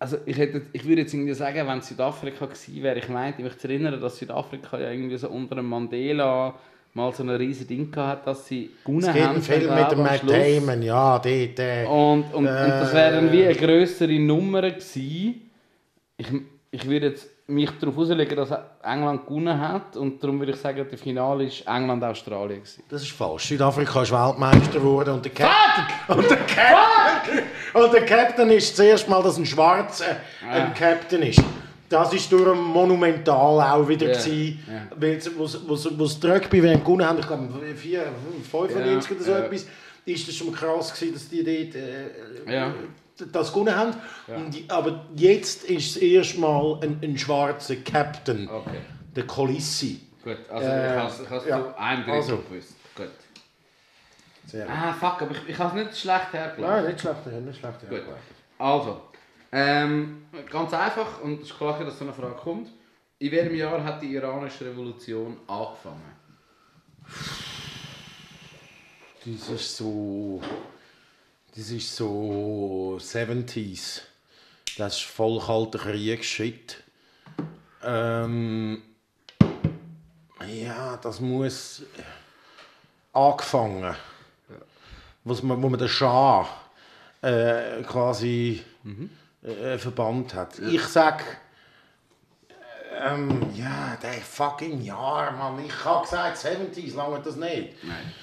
[0.00, 3.42] also ich, hätte, ich würde jetzt irgendwie sagen, wenn es Südafrika gewesen wäre, ich meinte,
[3.42, 6.54] mich zu erinnern, dass Südafrika ja irgendwie so unter dem Mandela
[6.94, 9.34] mal so ein riesiges Ding gehabt hat, dass sie gewonnen Es gibt haben.
[9.34, 10.66] einen Film glaube mit ich, dem Matt.
[10.68, 11.58] Damon, ja, dort.
[11.58, 13.32] Äh, Und, und, und das wäre dann Äh.
[13.32, 15.50] wie eine grössere Nummer gewesen.
[16.16, 16.26] Ich,
[16.70, 18.50] ich würde jetzt mich darauf auslegen, dass
[18.82, 22.60] England gewonnen hat und darum würde ich sagen, das Finale war England-Australien.
[22.90, 23.46] Das ist falsch.
[23.48, 26.18] Südafrika ist Weltmeister geworden und der Captain.
[26.18, 27.38] Und der Captain,
[27.72, 31.42] und der Captain ist zuerst mal, dass ein Schwarzer ein Captain ist.
[31.88, 37.06] Das ist durch ein Monumental auch wieder Ja, gewesen, wo's- wo's die Rugby WM gewonnen
[37.08, 38.02] haben, ich glaube 4,
[38.50, 39.38] 95 Ja, oder so ja.
[39.38, 39.66] etwas,
[40.04, 42.74] ist das schon krass gewesen, dass die dort äh, Ja.
[43.32, 43.94] Das gewonnen haben.
[44.28, 48.80] Und die, aber jetzt ist es erst mal ein, ein schwarzer Captain, Okay.
[49.16, 50.00] der Colissi.
[50.24, 51.00] Gut, also Äh, ich
[51.30, 51.58] habe es ja.
[51.58, 52.36] zu einem Drittel Also.
[52.38, 52.74] gewusst.
[52.96, 53.08] Gut.
[54.46, 54.74] Sehr gut.
[54.74, 56.60] Ah, fuck, aber ich, ich habe es nicht schlecht hergelegt.
[56.68, 57.88] Nein, nicht schlecht, nicht schlecht.
[57.88, 58.02] Gut.
[58.58, 59.02] Also,
[59.52, 62.68] ähm, ganz einfach, und es ist klar, dass so eine Frage kommt.
[63.20, 66.02] In welchem Jahr hat die iranische Revolution angefangen?
[69.24, 70.40] Das ist so.
[71.58, 74.02] Das ist so 70s.
[74.76, 76.84] Das ist voll kalter Krieg-Shit.
[77.82, 78.80] Ähm,
[80.46, 81.82] ja, das muss
[83.12, 83.92] angefangen.
[85.24, 86.48] Was man, wo man den Schah
[87.22, 88.62] äh, quasi
[89.42, 90.60] äh, verbannt hat.
[90.60, 91.24] Ich sag.
[93.04, 95.64] Ähm, ja, der fucking Jahr, Mann.
[95.66, 97.82] Ich habe gesagt 70s, lange das nicht.
[97.82, 98.14] Nein.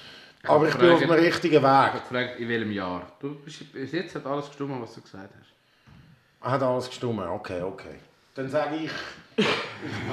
[0.48, 1.68] Aber ich bin auf dem richtigen Ich Weg.
[1.68, 3.02] habe gefragt, in welchem Jahr.
[3.20, 6.50] Du bist, bis jetzt hat alles gestimmt, was du gesagt hast.
[6.52, 7.96] Hat alles gestimmt, okay, okay.
[8.34, 8.90] Dann sage ich,
[9.36, 9.46] ich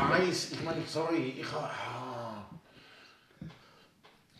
[0.09, 1.69] weiß, ich meine, sorry, ich habe.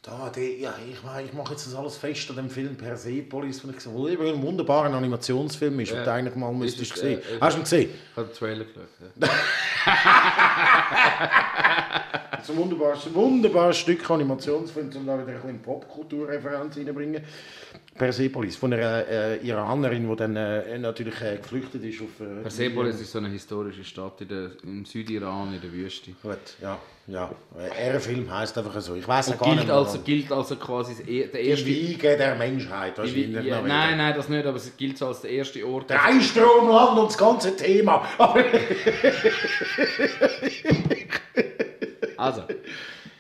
[0.06, 3.70] Da, die, ja, ich, ich mache jetzt das alles fest an dem Film Persepolis, den
[3.70, 7.20] ich gesehen habe, der ein wunderbarer Animationsfilm ist, den du eigentlich mal müsstest es, sehen.
[7.20, 7.90] äh, Hast du ihn gesehen?
[8.12, 8.84] Ich habe den Trailer geschaut.
[9.22, 9.30] Ja.
[12.38, 17.24] es ist ein wunderbares, wunderbares Stück Animationsfilm, um da wieder ein bisschen Popkulturreferenz reinzubringen.
[17.96, 22.08] Persepolis, von einer äh, Iranerin, die dann äh, natürlich äh, geflüchtet ist auf...
[22.20, 26.12] Äh, Persepolis ist so eine historische Stadt in der, im Südiran, in der Wüste.
[26.24, 27.30] Gut, ja, ja.
[27.78, 28.96] Äh, Er Film heisst einfach so.
[28.96, 31.66] Ich weiß gar nicht gilt mehr, also, gilt also quasi das e- der Die erste...
[31.68, 33.32] Wiege der Menschheit, wahrscheinlich.
[33.46, 33.74] Ja, noch wieder.
[33.76, 35.92] nein, nein, das nicht, aber es gilt so als der erste Ort.
[35.92, 38.08] Dreistromland und das ganze Thema.
[38.18, 38.44] Aber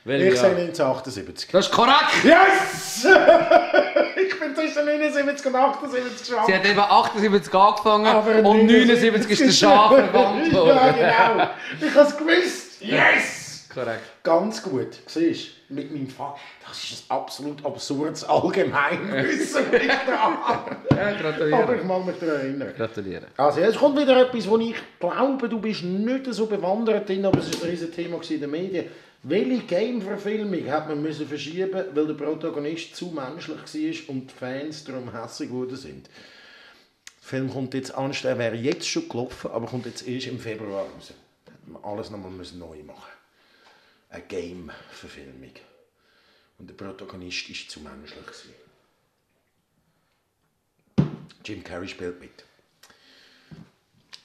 [0.06, 1.49] Also, ich ja, 1978.
[1.51, 2.24] Das ist korrekt!
[2.24, 3.06] Yes!
[4.18, 6.47] ich bin zwischen 79 und 78 geschafft.
[6.47, 10.95] Sie hat eben 78 angefangen Aber und 79 ist der Schaf verwandt Ja, worden.
[10.97, 11.49] genau.
[11.89, 12.82] Ich habe es gewusst.
[12.82, 13.70] Yes!
[13.74, 14.04] Korrekt.
[14.22, 14.88] Ganz gut.
[15.08, 16.38] Siehst du, mit meinem Vater.
[16.68, 19.64] Das ist ein absolut absurdes Allgemeinwissen.
[19.74, 21.76] Ja, Aber gratuliere.
[21.78, 22.74] ich mag mich daran erinnern.
[22.78, 23.26] Gratuliere.
[23.38, 27.39] Also jetzt kommt wieder etwas, wo ich glaube, du bist nicht so bewandert drin, aber
[27.39, 28.86] es war ein riesen Thema in den Medien.
[29.26, 34.84] Welche Game-Verfilmung hat man müssen verschieben, weil der Protagonist zu menschlich war und die Fans
[34.84, 36.07] darum hässlich geworden sind?
[36.07, 40.39] Der Film kommt jetzt anstatt, er wäre jetzt schon gelaufen, aber kommt jetzt erst im
[40.39, 41.13] Februar raus.
[41.45, 43.13] Hätte man alles nochmal müssen neu machen.
[44.09, 45.53] Eine Game-Verfilmung.
[46.57, 48.26] Und der Protagonist war zu menschlich.
[48.26, 48.53] gewesen.
[51.45, 52.43] Jim Carrey spielt mit.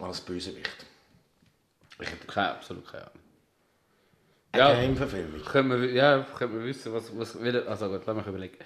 [0.00, 0.86] Als Bösewicht.
[2.00, 3.27] Ich hätte Keine, absolut keine Ahnung.
[4.58, 4.74] Ja.
[4.74, 5.40] Game-Verfilmung.
[5.44, 7.36] Können wir, ja, können wir wissen, was, was
[7.66, 8.56] also gut, lass mich überlegen.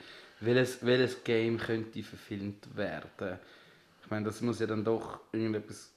[0.41, 3.39] Welches, welches Game könnte verfilmt werden?
[4.05, 5.91] Ich meine, das muss ja dann doch irgendetwas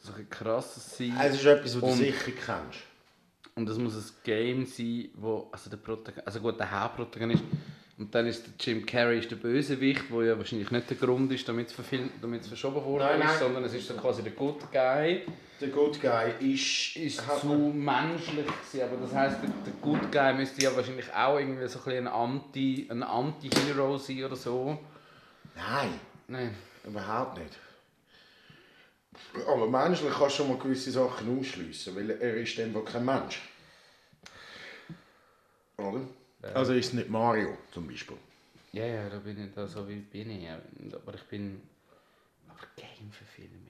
[0.00, 1.14] so ein krasses sein.
[1.22, 2.80] Es ist etwas, was du Und- sicher kennst.
[3.54, 7.42] Und das muss ein Game sein, wo, also der Protagonist, also gut, der Hauptprotagonist,
[7.98, 11.32] und dann ist der Jim Carrey ist der Bösewicht, wo ja wahrscheinlich nicht der Grund
[11.32, 13.28] ist, damit es verfilmt, damit es verschoben worden Nein, nein.
[13.28, 15.22] ist, sondern es ist so quasi der Good Guy,
[15.60, 16.96] Der Good Guy ist...
[16.96, 21.38] ist zu menschlich gewesen, aber das heisst, der, der Good Guy müsste ja wahrscheinlich auch
[21.38, 24.78] irgendwie so ein ein Anti, ein Anti-Hero sein oder so.
[25.56, 25.90] Nein,
[26.28, 26.54] Nein.
[26.84, 27.58] überhaupt nicht.
[29.48, 33.04] Aber menschlich kannst du schon mal gewisse Sachen ausschliessen, weil er ist dann wohl kein
[33.04, 33.40] Mensch.
[35.78, 36.00] Oder?
[36.54, 38.16] Also ist es nicht Mario zum Beispiel.
[38.72, 40.48] Ja, ja, da bin ich da so wie bin ich.
[40.94, 41.60] Aber ich bin.
[42.48, 43.66] Aber Game-Verfilmung.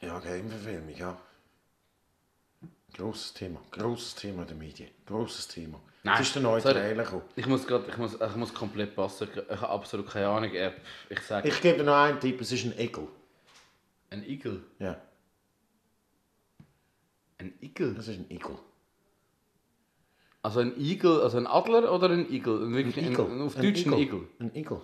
[0.00, 1.18] Ja, Game-Verfilmung, ja.
[2.94, 5.80] Grosses Thema, grosses Thema der Medien, grosses Thema.
[6.02, 6.74] Nein, ist der neue sorry.
[6.74, 7.22] Trailer gekommen.
[7.34, 9.28] Ich muss, grad, ich, muss, ich muss komplett passen.
[9.34, 10.54] Ich habe absolut keine Ahnung.
[10.54, 10.72] Äh,
[11.10, 11.48] Ich sage.
[11.48, 13.08] Ich gebe noch einen Tipp, es ist ein Igel.
[14.10, 14.62] Ein Igel.
[14.78, 14.98] Ja,
[17.46, 17.94] Ein Igel?
[17.94, 18.56] das ist ein Igel.
[20.42, 22.62] Also ein Igel, also ein Adler oder ein Igel?
[22.62, 23.26] Ein, wirklich Ein Igel.
[23.26, 24.28] ein, auf Deutsch ein Igel.
[24.38, 24.80] Ein Igel.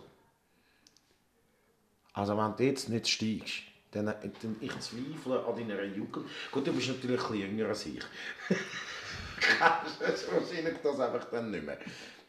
[2.12, 6.26] Also wenn du jetzt nicht steigst, dann, dann ich zweifle an deiner Jugend.
[6.50, 8.00] Gut, du bist natürlich ein jünger als ich.
[9.40, 11.78] Kennst du wahrscheinlich das einfach dann nicht mehr.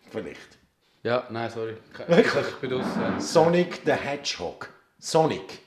[0.10, 0.58] Vielleicht.
[1.04, 1.76] Ja, nein, sorry.
[2.08, 3.34] Ich, ich bin aus.
[3.34, 4.70] Sonic the Hedgehog.
[5.00, 5.60] Sonic.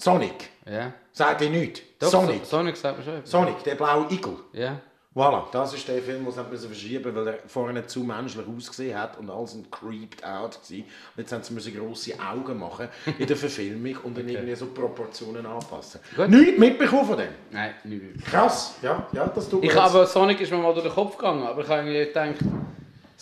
[0.00, 0.50] Sonic.
[0.70, 0.92] Ja.
[1.12, 1.80] Sagt ihr nichts?
[1.98, 2.44] Doch, Sonic.
[2.44, 3.14] So, Sonic sagt mir schon.
[3.16, 3.30] etwas.
[3.30, 4.36] Sonic, der blaue Igel.
[4.52, 4.80] Ja.
[5.12, 8.96] Voilà, das ist der Film, den sie müssen verschieben weil er vorher zu menschlich ausgesehen
[8.96, 10.78] hat und alles ein creeped out war.
[10.78, 10.86] Und
[11.16, 12.88] jetzt haben sie müssen grosse Augen machen
[13.18, 16.00] in der Verfilmung und dann irgendwie so Proportionen anpassen.
[16.14, 16.28] Gut.
[16.28, 17.32] Nichts mitbekommen von dem.
[17.50, 18.24] Nein, nicht.
[18.24, 21.16] Krass, ja, ja, das tut mir Ich habe Sonic ist mir mal durch den Kopf
[21.16, 22.36] gegangen, aber ich habe irgendwie gedacht,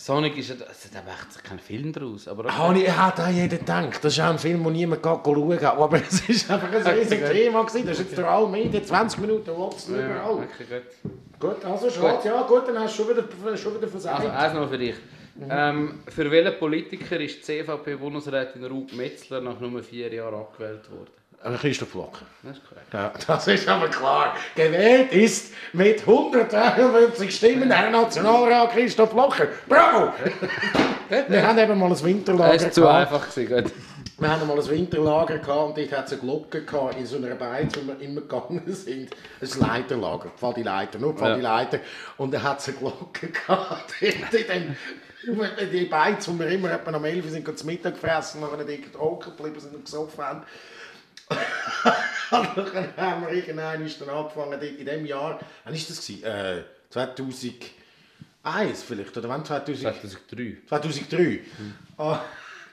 [0.01, 2.29] Sonic ist ja, also, da macht kein Film draus.
[2.29, 2.53] Aber okay.
[2.53, 4.01] Habe ich, hat auch jeder gedacht.
[4.01, 5.77] Das ist auch ein Film, den niemand schauen kann.
[5.77, 7.63] Aber es ist einfach ein riesiges Thema.
[7.63, 7.85] Gewesen.
[7.85, 10.35] Das ist jetzt durch alle Medien, 20 Minuten, Watson, ja, überall.
[10.35, 11.11] okay, gut.
[11.37, 12.25] Gut, also schade.
[12.25, 14.21] Ja, gut, dann hast du schon wieder, schon wieder versagt.
[14.21, 14.95] Also, eins noch für dich.
[15.49, 21.11] Ähm, für welchen Politiker ist die CVP-Bundesrätin Ruth Metzler nach nur vier Jahren abgewählt worden?
[21.59, 22.25] Christoph Locker.
[22.43, 22.93] Das ist korrekt.
[22.93, 24.35] Ja, das ist aber klar.
[24.55, 29.47] Gewählt ist mit 153 Stimmen der Nationalrat Christoph Locher.
[29.67, 30.11] Bravo!
[31.27, 33.33] Wir haben eben mal ein Winterlager Das war zu einfach.
[33.33, 33.71] Gewesen.
[34.19, 37.17] Wir haben mal ein Winterlager gehabt und dort hat es eine Glocke gehabt in so
[37.17, 39.09] einer Beiz, wo wir immer gegangen sind.
[39.41, 41.79] Ein Leiterlager, Pfad die Leiter, nur Pfad die Leiter.
[42.17, 44.01] Und da hat es eine Glocke gehabt.
[44.01, 44.13] in
[44.47, 44.75] dem,
[45.71, 48.67] die Beiz, wo wir immer etwa am 11 Uhr sind, zum Mittag gefressen und dann
[48.67, 50.43] dort hocken geblieben sind und gesoffen haben.
[52.31, 56.09] Dann haben wir irgendwann ist dann angefangen, in dem Jahr, wann war das?
[56.09, 59.45] Äh, 2001 vielleicht, oder wann?
[59.45, 60.57] 2000, 2003.
[60.67, 61.39] 2003.
[61.97, 62.21] Ah,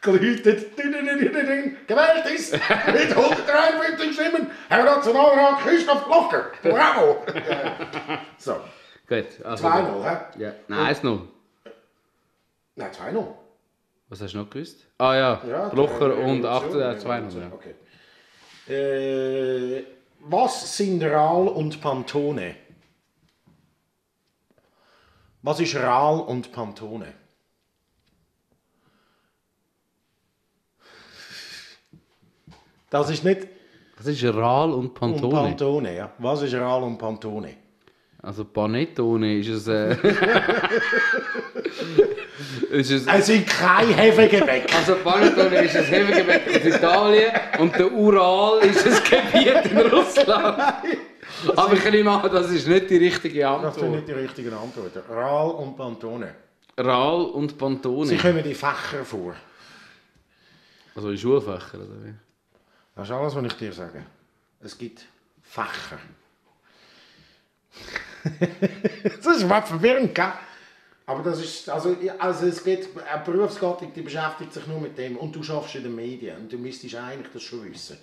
[0.00, 2.62] geläutet, gewählt ist mit
[3.16, 6.52] 153 Stimmen Herr Nationalrat Christoph Locker.
[6.62, 7.24] Bravo!
[8.38, 8.60] so,
[9.08, 9.26] Gut.
[9.44, 10.16] Also, 2-0, hä?
[10.38, 10.52] Ja.
[10.68, 11.20] Nein, 1-0.
[12.74, 13.26] Nein, 2-0.
[14.08, 14.86] Was hast du noch gewusst?
[14.98, 17.40] Ah ja, Ja, Blocher und der 8 Revolution, äh, 2-0.
[17.40, 17.52] Ja.
[17.52, 17.74] Okay.
[18.68, 19.84] Äh,
[20.20, 22.56] Was sind Rahl und Pantone?
[25.42, 27.12] Was ist Rahl und Pantone?
[32.90, 33.46] Das ist nicht
[33.96, 35.34] Das ist Ral und und Pantone.
[35.34, 36.12] Pantone, ja.
[36.18, 37.54] Was ist Rahl und Pantone?
[38.22, 39.68] Also Panettone ist es.
[39.68, 39.96] Äh,
[42.70, 44.74] ist es Es sind kein Hefegebäck.
[44.74, 50.58] also Panettone ist ein Hefegebäck aus Italien und der Ural ist ein Gebiet in Russland.
[51.56, 53.90] Aber ich nehme an, das ist nicht die richtige Das sind Antwort.
[53.90, 55.00] nicht die richtigen Antworten.
[55.12, 56.34] Rahl und Pantone.
[56.78, 58.16] Ral und Sie Pantone.
[58.16, 59.34] kommen in Fächer vor.
[60.94, 62.14] Also in Schulfächer oder wie?
[62.94, 64.02] Das ist alles, was ich dir sage.
[64.62, 65.04] Es gibt
[65.42, 65.98] Fächer.
[69.04, 70.32] das ist was verwirrend, gell?
[71.08, 75.16] Aber das ist, also, also es gibt eine Berufsgattung, die beschäftigt sich nur mit dem
[75.16, 77.96] und du schaffst in den Medien und du müsstest eigentlich das schon wissen.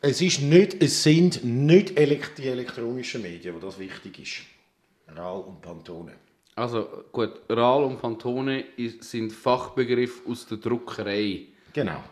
[0.00, 5.14] Es, ist nicht, es sind nicht die elektronischen Medien, wo das wichtig ist.
[5.14, 6.12] RAL und Pantone.
[6.54, 8.64] Also gut, Ral und Pantone
[9.00, 11.46] sind Fachbegriffe aus der Druckerei.
[11.74, 12.02] Genau.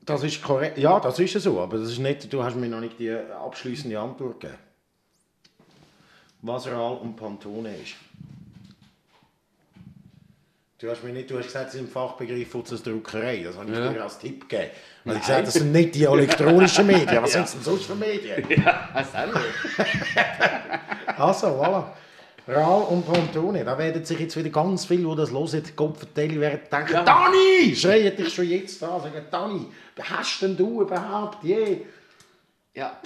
[0.00, 0.78] Das ist korrekt.
[0.78, 3.98] Ja, das ist so, aber das ist nicht, du hast mir noch nicht die abschließende
[3.98, 4.58] Antwort gegeben.
[6.46, 7.94] Was RAL und Pantone ist.
[10.78, 13.42] Du hast mir nicht, du hast gesagt, es sind Fachbegriffe aus der Druckerei.
[13.42, 13.90] Das habe ich Ja.
[13.90, 14.70] dir als Tipp gegeben.
[15.04, 17.22] Weil ich gesagt, das sind nicht die elektronischen Medien.
[17.22, 18.44] Was sind es denn sonst für Medien?
[18.92, 19.14] Was
[21.16, 21.84] Also, voilà.
[22.46, 26.38] Rahl und Pantone, da werden sich jetzt wieder ganz viele, die das hören, Gott vertellen,
[26.42, 27.02] werden denken, Ja.
[27.02, 27.74] Dani!
[27.74, 29.66] Schreien dich schon jetzt an, sagen, Dani,
[30.02, 31.78] hast denn du überhaupt je?
[32.74, 33.00] Ja.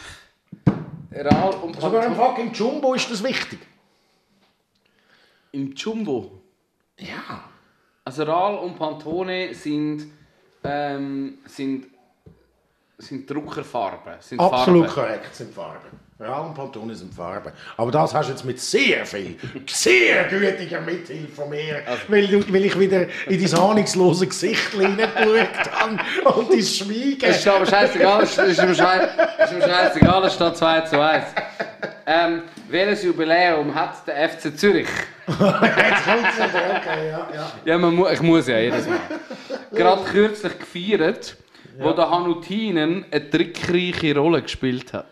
[1.10, 2.28] Ral und Sogar im Pantone.
[2.28, 3.58] fucking Jumbo ist das wichtig.
[5.52, 6.40] Im Jumbo.
[6.98, 7.44] Ja.
[8.04, 10.06] Also Ral und Pantone sind,
[10.64, 11.86] ähm, sind,
[12.98, 14.14] sind Druckerfarben.
[14.20, 14.94] Sind Absolut Farben.
[15.08, 16.07] korrekt sind Farben.
[16.18, 17.52] Sind Farben.
[17.76, 19.36] Aber das hast du jetzt mit sehr viel,
[19.68, 25.70] sehr gütiger Mithilfe von mir, weil, du, weil ich wieder in dein ahnungslose Gesicht hineingeschaut
[25.70, 27.18] habe und dein Schweigen.
[27.22, 31.24] Es ist aber scheißegal, es ist mir scheißegal, es steht 2 zu 1.
[32.04, 34.88] Ähm, welches Jubiläum hat der FC Zürich?
[35.28, 37.52] Jetzt kommt es wieder, okay, ja, ja.
[37.64, 38.98] Ja, man mu ich muss ja jedes Mal.
[39.72, 41.36] Gerade kürzlich gefeiert,
[41.78, 45.06] wo der Hanutinen eine trickreiche Rolle gespielt hat.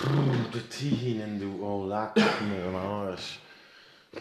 [0.00, 3.38] Der Tihinen, du, oh, am Arsch.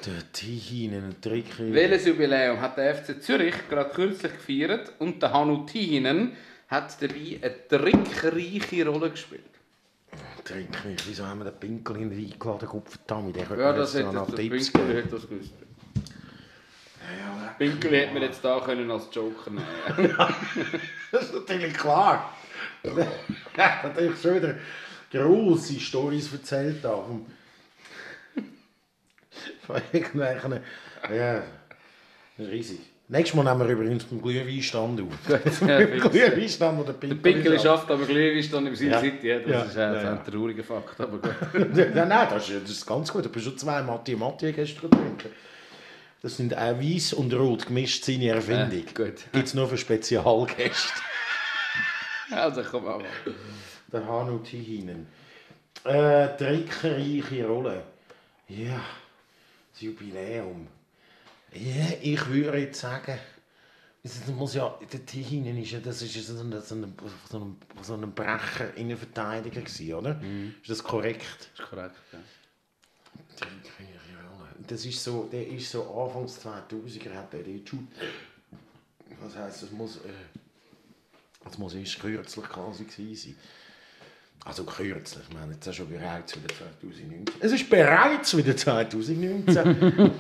[0.06, 1.46] Der Tihinen, ein Trick.
[1.58, 6.34] Welches Jubiläum hat der FC Zürich gerade kürzlich gefeiert und der Hanutinen
[6.68, 9.44] hat dabei eine trickreiche Rolle gespielt?
[10.44, 10.68] Trick,
[11.08, 12.68] wieso haben wir den Pinkel in den eingeladen?
[12.86, 15.54] Verdammt, der könnte Ja, das hätte der Pinkel hätte das gewusst.
[17.58, 20.16] Pinkel hätte man jetzt da können als Joker nehmen
[21.12, 22.34] Das ist natürlich klar.
[23.58, 24.56] Hat natürlich schon wieder
[25.12, 26.96] grosse Storys erzählt da.
[26.98, 27.26] Vom
[29.68, 30.60] von irgendwelchen.
[31.14, 31.36] Ja,
[32.38, 32.80] das ist riesig.
[33.08, 35.08] Nächstes Mal nehmen wir übrigens den Glühweinstand auf.
[35.60, 37.64] Glühweinstand, wo der Pinkel, Der Pinkel ist.
[37.64, 39.00] schafft aber Glühwein dann im Sin Ja.
[39.02, 39.28] City.
[39.28, 39.62] Ja, das Ja.
[39.64, 41.00] ist äh, Ja, ein trauriger Fakt.
[41.02, 41.76] Aber gut.
[41.76, 43.26] Ja, nein, das ist, das ist ganz gut.
[43.26, 45.30] Ich bin schon zwei Matti Matti gestern getrunken.
[46.22, 48.80] Das sind auch weiß und rot gemischt seine Erfindung.
[48.80, 49.16] Äh, gut.
[49.34, 51.02] Gibt es nur für Spezialgäste.
[52.30, 53.04] Also komm mal.
[53.92, 55.08] Der Hanu Tihinen.
[55.84, 57.84] Äh, trickreiche Rolle.
[58.48, 58.82] Ja,
[59.72, 60.68] das Jubiläum.
[61.54, 63.18] Ja, ich würde jetzt sagen,
[64.04, 66.94] das muss ja, der Tihinen ist ja, das ist so ein, so ein,
[67.30, 70.22] so ein, so ein Brecher Innenverteidiger gewesen, oder?
[70.62, 71.50] Ist das korrekt?
[71.56, 71.96] Das ist korrekt.
[72.14, 72.20] Ja.
[73.36, 74.50] Trickreiche Rolle.
[74.68, 77.88] Das ist so, der ist so Anfangs 2000er hat der den schon,
[79.22, 80.10] was heisst, das muss, äh,
[81.44, 83.36] das muss erst kürzlich quasi gewesen sein.
[84.44, 87.26] Also kürzlich, ich meine, jetzt ist schon bereits wieder 2019.
[87.42, 90.12] Es ist bereits wieder 2019.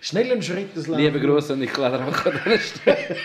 [0.00, 0.98] Schnell einen Schritt das Leben.
[0.98, 3.16] Liebe Grüße an Nicola Rach an dieser Stelle.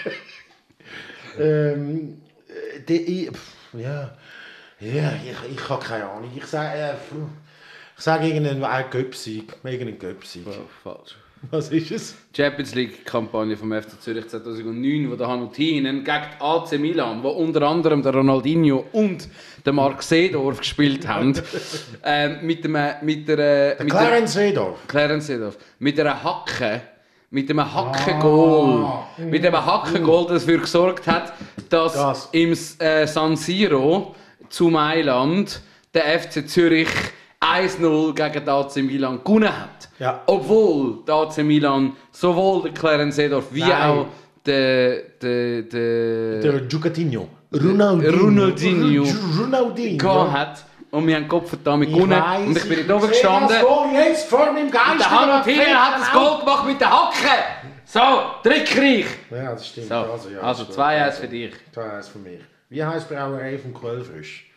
[1.39, 3.31] Ähm, äh, der, ich,
[3.73, 4.15] ja,
[4.79, 6.29] ja, ich, ich habe keine Ahnung.
[6.35, 6.93] Ich sage, äh,
[7.97, 9.51] ich sage irgendeinen Göpsieg.
[9.63, 10.45] Irgendeinen Göpsieg.
[10.45, 11.15] Oh, falsch.
[11.51, 12.15] Was ist es?
[12.35, 17.63] Champions League-Kampagne vom FC Zürich 2009, wo der Hanutinen gegen die AC Milan, wo unter
[17.63, 19.27] anderem der Ronaldinho und
[19.65, 21.33] der Marc Seedorf gespielt haben,
[22.03, 23.35] ähm, mit, dem, mit der...
[23.75, 24.77] Der mit Clarence Seedorf.
[24.87, 25.57] Clarence Seedorf.
[25.79, 26.81] Mit einer Hacke.
[27.29, 29.05] Mit einem Hackengoal.
[29.17, 31.33] Mit einem Hackengoal, das dafür gesorgt hat,
[31.69, 32.29] dass Das.
[32.31, 34.15] im äh, San Siro
[34.49, 35.61] zu Mailand
[35.95, 36.89] der FC Zürich
[37.43, 39.89] 1-0 gegen den AC Milan gewonnen hat.
[39.99, 40.21] Ja.
[40.25, 43.71] Obwohl der AC Milan sowohl der Clarence Seedorf wie Nein.
[43.89, 44.05] auch
[44.45, 47.27] den, den, den Der Giucatinho.
[47.53, 48.17] Ronaldinho.
[48.17, 49.03] Ronaldinho.
[49.39, 50.31] Ronaldinho.
[50.31, 50.65] hat.
[50.91, 52.21] Und wir haben Kopf damit Ich gewonnen.
[52.47, 53.57] Und ich bin ich nicht oben gestanden.
[53.93, 54.99] jetzt vor meinem Geist.
[54.99, 57.73] Der Hanno Thiel hat das Goal gemacht mit der Hacke.
[57.85, 57.99] So,
[58.43, 59.05] trickreich.
[59.31, 59.87] Ja, das stimmt.
[59.87, 61.15] So, also, ja, also das 2-1 stimmt.
[61.19, 61.53] für dich.
[61.75, 62.39] 2-1 für mich.
[62.69, 64.49] Wie die Brauerei vom Quellfrisch?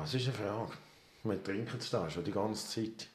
[0.00, 0.72] Das ist eine Frage.
[1.24, 3.08] Wir trinken es da schon die ganze Zeit.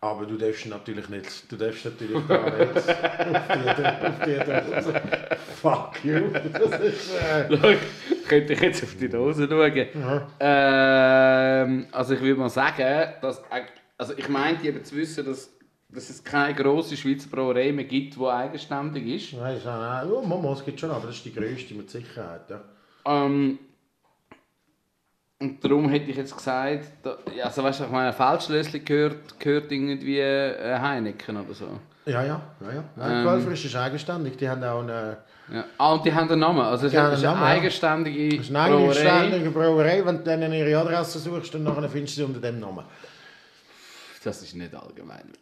[0.00, 5.02] Aber du darfst natürlich nicht, du darfst natürlich da nicht auf die, auf die Dose.
[5.60, 6.30] Fuck you.
[6.52, 7.74] Das ist, äh, Schau,
[8.28, 10.26] könnte ich jetzt auf die Dose schauen.
[10.40, 13.42] Ähm, also ich würde mal sagen, dass,
[13.96, 15.50] also ich meinte eben zu wissen, dass,
[15.88, 19.38] dass es keine grosse Schweizer Brauerei mehr gibt, die eigenständig ist.
[19.40, 22.50] Nein, ist auch, oh, Mama, es gibt schon, aber das ist die grösste mit Sicherheit.
[22.50, 22.60] Ja.
[23.04, 23.58] Ähm,
[25.42, 29.70] und darum hätte ich jetzt gesagt, da, also weißt du, ich meine, Feldschlössli gehört, gehört
[29.72, 31.66] irgendwie äh, Heineken oder so.
[32.06, 32.72] Ja, ja, ja.
[32.72, 32.84] ja.
[32.96, 33.52] Nein, Ähm.
[33.52, 34.36] Ist eigenständig.
[34.36, 35.18] Die haben auch eine,
[35.52, 35.64] Ja.
[35.78, 36.60] Ah, und die haben einen Namen.
[36.60, 37.46] Also es ist einen eine Namen, ja.
[37.46, 39.12] eigenständige das ist eine Brauerei.
[39.12, 40.06] eigenständige Brauerei.
[40.06, 42.84] Wenn du dann ihre Adresse suchst, dann nachher findest du sie unter dem Namen.
[44.24, 45.32] Das ist nicht allgemein.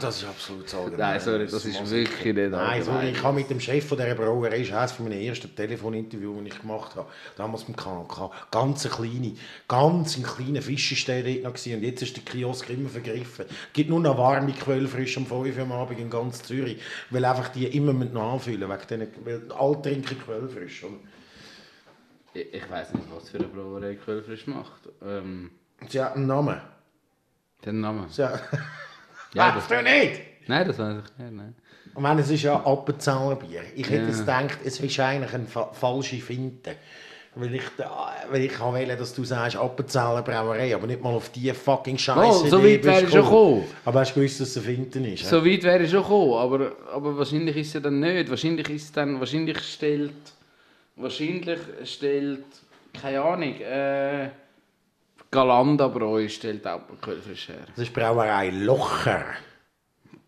[0.00, 0.98] Das ist absolut allgemein.
[0.98, 2.82] Nein, sorry, das ist wirklich nicht Nein, allgemein.
[2.84, 6.38] sorry, ich habe mit dem Chef von dieser Brauerei, das ist eines meiner ersten Telefoninterviews,
[6.44, 9.34] die ich gemacht habe, damals beim KNK, ganz eine kleine,
[9.66, 11.74] ganz ein kleiner noch gewesen.
[11.74, 13.46] und jetzt ist der Kiosk immer vergriffen.
[13.48, 17.24] Es gibt nur noch warme Quellfrisch um 5 Uhr am Abend in ganz Zürich, weil
[17.24, 20.84] einfach die immer mit nachfüllen, wegen denen, weil alle trinken Quellfrisch.
[20.84, 21.00] Und
[22.32, 24.88] Ich, ich weiß nicht, was für eine Brauerei Quellfrisch macht.
[25.04, 25.50] Ähm,
[25.88, 26.60] sie hat einen Namen.
[27.64, 28.06] Den Namen.
[28.06, 28.42] Hat...
[29.32, 30.20] Ja, Weißt du nicht?
[30.48, 31.32] Nein, das weiß ich nicht.
[31.36, 31.54] Nein.
[31.92, 33.62] Ich meine, es ist ja Appenzellerbier.
[33.74, 34.08] Ich hätte Ja.
[34.08, 36.76] jetzt gedacht, es ist eigentlich eine fa falsche Finte.
[37.36, 37.62] Weil ich,
[38.30, 42.44] weil ich wählen, dass du sagst Appenzeller Brauerei, aber nicht mal auf die fucking Scheiße.
[42.44, 43.64] Oh, so weit wäre ich schon gekommen.
[43.84, 45.26] Aber hast du gewusst, dass es eine Finte ist?
[45.26, 48.28] So weit wäre ich schon gekommen, aber, aber wahrscheinlich ist es ja dann nicht.
[48.28, 50.12] Wahrscheinlich ist es dann, wahrscheinlich stellt,
[50.96, 52.44] wahrscheinlich stellt,
[53.00, 54.30] keine Ahnung, äh,
[55.30, 57.60] Galanda Bräu stellt auch Quellfrisch her.
[57.76, 59.24] Das ist Brauerei Locher.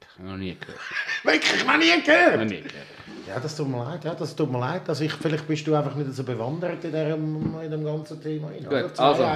[0.00, 0.78] Ich noch nie gehört.
[1.24, 2.44] Wirklich noch nie Noch gehört?
[2.48, 2.86] nie gehört.
[3.26, 4.04] Ja, das tut mir leid.
[4.04, 4.88] Ja, das tut mir leid.
[4.88, 8.50] Also ich, vielleicht bist du einfach nicht so bewandert in dem, in dem ganzen Thema.
[8.50, 9.26] Gut, also.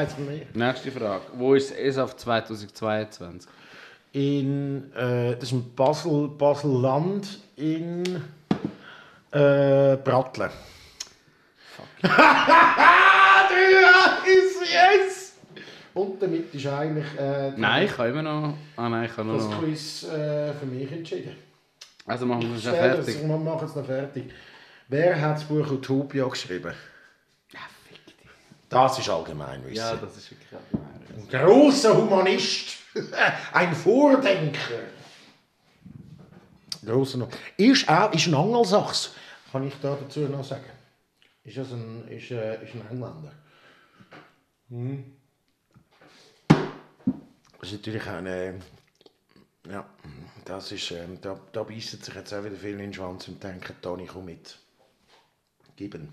[0.54, 1.22] Nächste Frage.
[1.34, 3.50] Wo ist ESAF 2022?
[4.16, 8.02] in äh, das ist ein Basel, Basel-Land in
[9.30, 10.50] äh, Brattlen.
[11.76, 11.86] Fuck.
[14.72, 15.25] yes!
[15.96, 18.54] Und damit ist eigentlich äh, Nein, ich kann immer noch.
[18.76, 19.60] Ah nein, ich kann nur das noch.
[19.60, 21.34] Quiz äh, für mich entschieden.
[22.04, 23.26] Also machen wir es das- fertig.
[23.26, 24.24] Wir machen es noch fertig.
[24.88, 26.74] Wer hat das Buch Utopia geschrieben?
[27.50, 28.14] Ja, fick dich.
[28.68, 29.74] Das ist Allgemeinwissen.
[29.74, 30.92] Ja, das ist wirklich allgemein.
[31.16, 32.76] Ein großer Humanist,
[33.54, 34.60] ein Vordenker.
[36.84, 37.28] Grosser noch.
[37.56, 39.12] Ist, auch, ist ein Angelsachs,
[39.50, 40.62] kann ich da dazu noch sagen.
[41.42, 43.32] Ist, das ein, ist, äh, ist ein Engländer.
[44.68, 45.15] Hm.
[47.60, 48.54] Das ist natürlich eine.
[49.68, 49.84] Ja,
[50.44, 53.42] das ist, ähm, da, da beißen sich jetzt auch wieder viele in den Schwanz und
[53.42, 54.56] denken, Toni, komm mit.
[55.74, 56.08] Geben.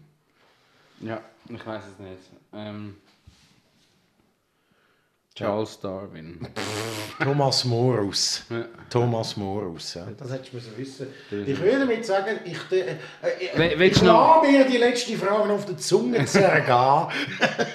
[1.02, 2.20] Ja, ich weiß es nicht.
[2.54, 2.98] Ähm,
[5.36, 6.48] Charles Darwin.
[7.20, 8.44] Thomas Morus.
[8.50, 8.66] Ja.
[8.90, 10.06] Thomas Morus, ja.
[10.18, 11.08] Das hättest du müssen wissen.
[11.32, 15.52] Ich würde damit sagen, ich, äh, äh, We- ich, ich lasse mir die letzte Frage
[15.54, 17.08] auf der Zunge zergehen.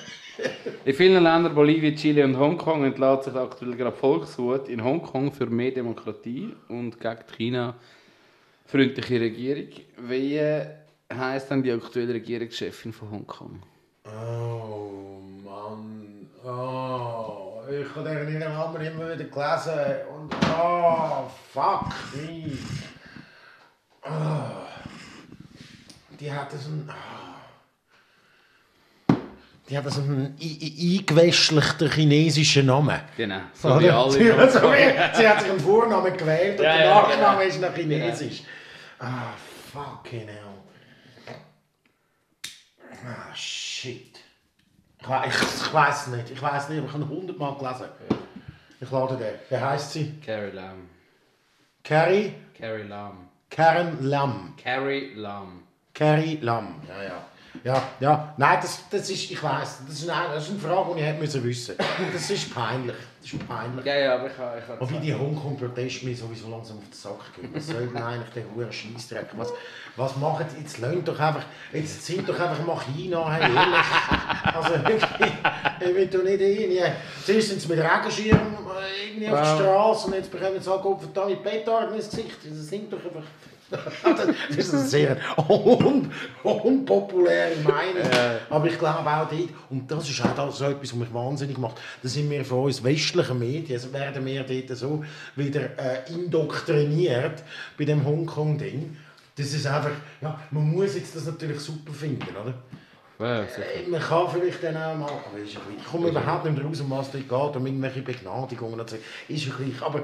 [0.84, 5.47] In vielen Ländern, Bolivien, Chile und Hongkong, entlädt sich aktuell gerade Volkswut in Hongkong für
[5.47, 9.68] mehr Demokratie und gegen China-freundliche Regierung.
[10.09, 10.41] Wie
[11.12, 13.62] heisst dann die aktuelle Regierungschefin von Hongkong?
[14.07, 16.28] oh Mann.
[16.45, 20.07] Oh, ich habe den Namen immer wieder gelesen.
[20.14, 22.57] Und oh, fuck me.
[24.05, 24.66] Oh.
[26.18, 26.89] Die hat so einen.
[26.89, 27.38] Oh.
[29.69, 32.99] Die hat so einen ei- ei- eingewäschlichten chinesischen Namen.
[33.16, 33.81] Genau, so Oder?
[33.81, 34.11] wie alle.
[34.12, 38.43] sie, hat sie sich einen Vornamen gewählt und Ja, der Nachname ist noch chinesisch.
[38.99, 39.33] Ah,
[39.73, 41.37] fucking hell.
[43.05, 44.19] Ah, shit.
[45.01, 47.87] Ich, ich, ich weiß nicht, ich weiß nicht, aber ich habe hundertmal gelesen.
[48.81, 49.35] Ich lade den.
[49.49, 50.14] Wie heisst sie?
[50.25, 50.89] Carrie Lam.
[51.85, 52.33] Carrie?
[52.59, 53.29] Carrie Lam.
[53.51, 54.55] Karen Lam.
[54.62, 55.62] Carrie Lam.
[55.95, 56.81] Carrie Lam.
[56.89, 57.27] Ja, ja.
[57.64, 58.34] Ja, ja.
[58.36, 61.06] Nein, das, das ist, ich weiss, das ist, nein, das ist eine Frage, die ich
[61.06, 61.74] hätte müssen wissen
[62.12, 62.96] Das ist peinlich.
[63.20, 63.84] Das ist peinlich.
[63.84, 64.59] Ja, ja, aber ich habe...
[64.59, 67.50] Ich Wobei die Hongkong-Proteste mir sowieso langsam auf den Sack gehen.
[67.52, 69.28] Was soll denn eigentlich der hohe Scheissdreck?
[69.36, 69.52] Was,
[69.96, 70.62] was machen die?
[70.62, 74.54] Jetzt lasst doch einfach, jetzt sind doch einfach mal China, hey, ehrlich.
[74.54, 75.32] Also wirklich,
[75.80, 76.82] ich will doch nicht irgendwie,
[77.24, 80.98] zuerst sind sie mit Regenschirm äh, irgendwie auf der Straße und jetzt bekommen sie auch
[80.98, 82.36] verdammt mit Petarden ins Gesicht.
[82.44, 83.24] Das sind doch einfach...
[84.51, 85.16] das ist eine sehr
[85.49, 86.11] un
[86.43, 88.11] unpopuläre Meinung.
[88.49, 91.77] Aber ich glaube auch dort, und das ist auch so etwas, was mich wahnsinnig macht,
[92.03, 95.05] da sind wir von uns westlichen Medien, also werden wir dort so
[95.37, 97.43] wieder äh, indoktriniert
[97.77, 98.97] bei dem Hongkong-Ding.
[99.37, 102.55] Das ist einfach, ja, man muss jetzt das natürlich super finden, oder?
[103.21, 103.43] Ja.
[103.43, 105.39] Äh, Man kann vielleicht dann auch mal, aber.
[105.45, 105.59] Ich
[105.91, 108.81] komme überhaupt nicht mehr raus, um was es geht, um irgendwelche Begnadigungen.
[108.81, 110.03] Ist ja gleich, aber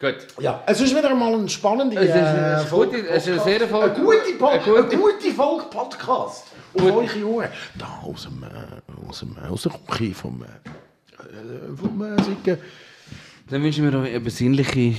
[0.00, 0.16] Gut.
[0.40, 3.96] ja, es ist wieder einmal ein spannender äh, gut, Folge- es ist eine sehr Folge-
[3.96, 6.44] Eine gute, Po- eine gute- eine gute Folge Podcast.
[6.74, 7.48] Auf eure Ohren.
[7.78, 12.56] Da aus dem, äh, aus dem, aus der Küche vom, äh, vom äh, Sicken.
[13.50, 14.94] Dann wünschen wir euch eine besinnliche,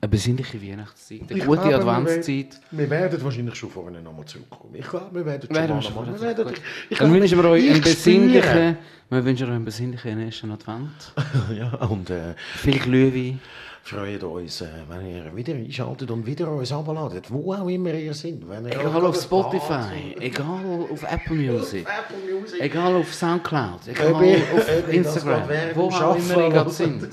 [0.00, 2.60] eine besinnliche Weihnachtszeit, eine Ich gute glaube, Adventszeit.
[2.70, 4.74] Wir, wir werden wahrscheinlich schon vorne nochmal zurückkommen.
[4.76, 6.54] Ich glaube, wir werden schon Werden mal nochmal- werden-
[6.90, 8.76] ich Dann wünschen wir euch einen besinnlichen,
[9.10, 11.12] wir wünschen euch einen besinnlichen ersten Advent.
[11.58, 13.40] Ja, und äh, Viel Glühwein.
[13.84, 18.38] Freut uns, wenn ihr wieder einschaltet und wieder uns abladet, wo auch immer ihr seid.
[18.48, 22.60] Wenn ihr Egal auf Spotify, egal auf Apple Music, Apple Music.
[22.60, 25.42] egal auf Soundcloud, egal auf Instagram,
[25.74, 27.08] wo auch immer ihr gerade sind.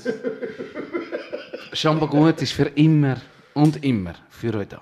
[1.74, 3.16] Schamba gut ist für immer
[3.54, 4.14] und immer.
[4.30, 4.80] Für euch da.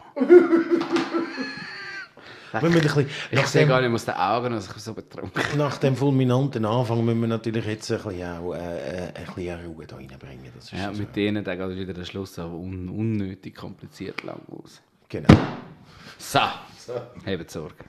[2.52, 5.78] Wir ein bisschen, Ich sehe gar nicht aus den Augen, dass ich so betrunken nach
[5.78, 9.86] dem fulminanten Anfang müssen wir natürlich jetzt ein bisschen, auch, äh, äh, ein bisschen Ruhe
[9.86, 10.52] da reinbringen.
[10.54, 11.00] Das ist Ja, so.
[11.00, 14.80] mit denen dann geht wieder der Schluss aber un unnötig kompliziert lang aus.
[15.08, 15.28] Genau.
[16.18, 16.38] So,
[17.26, 17.84] habt Sorge.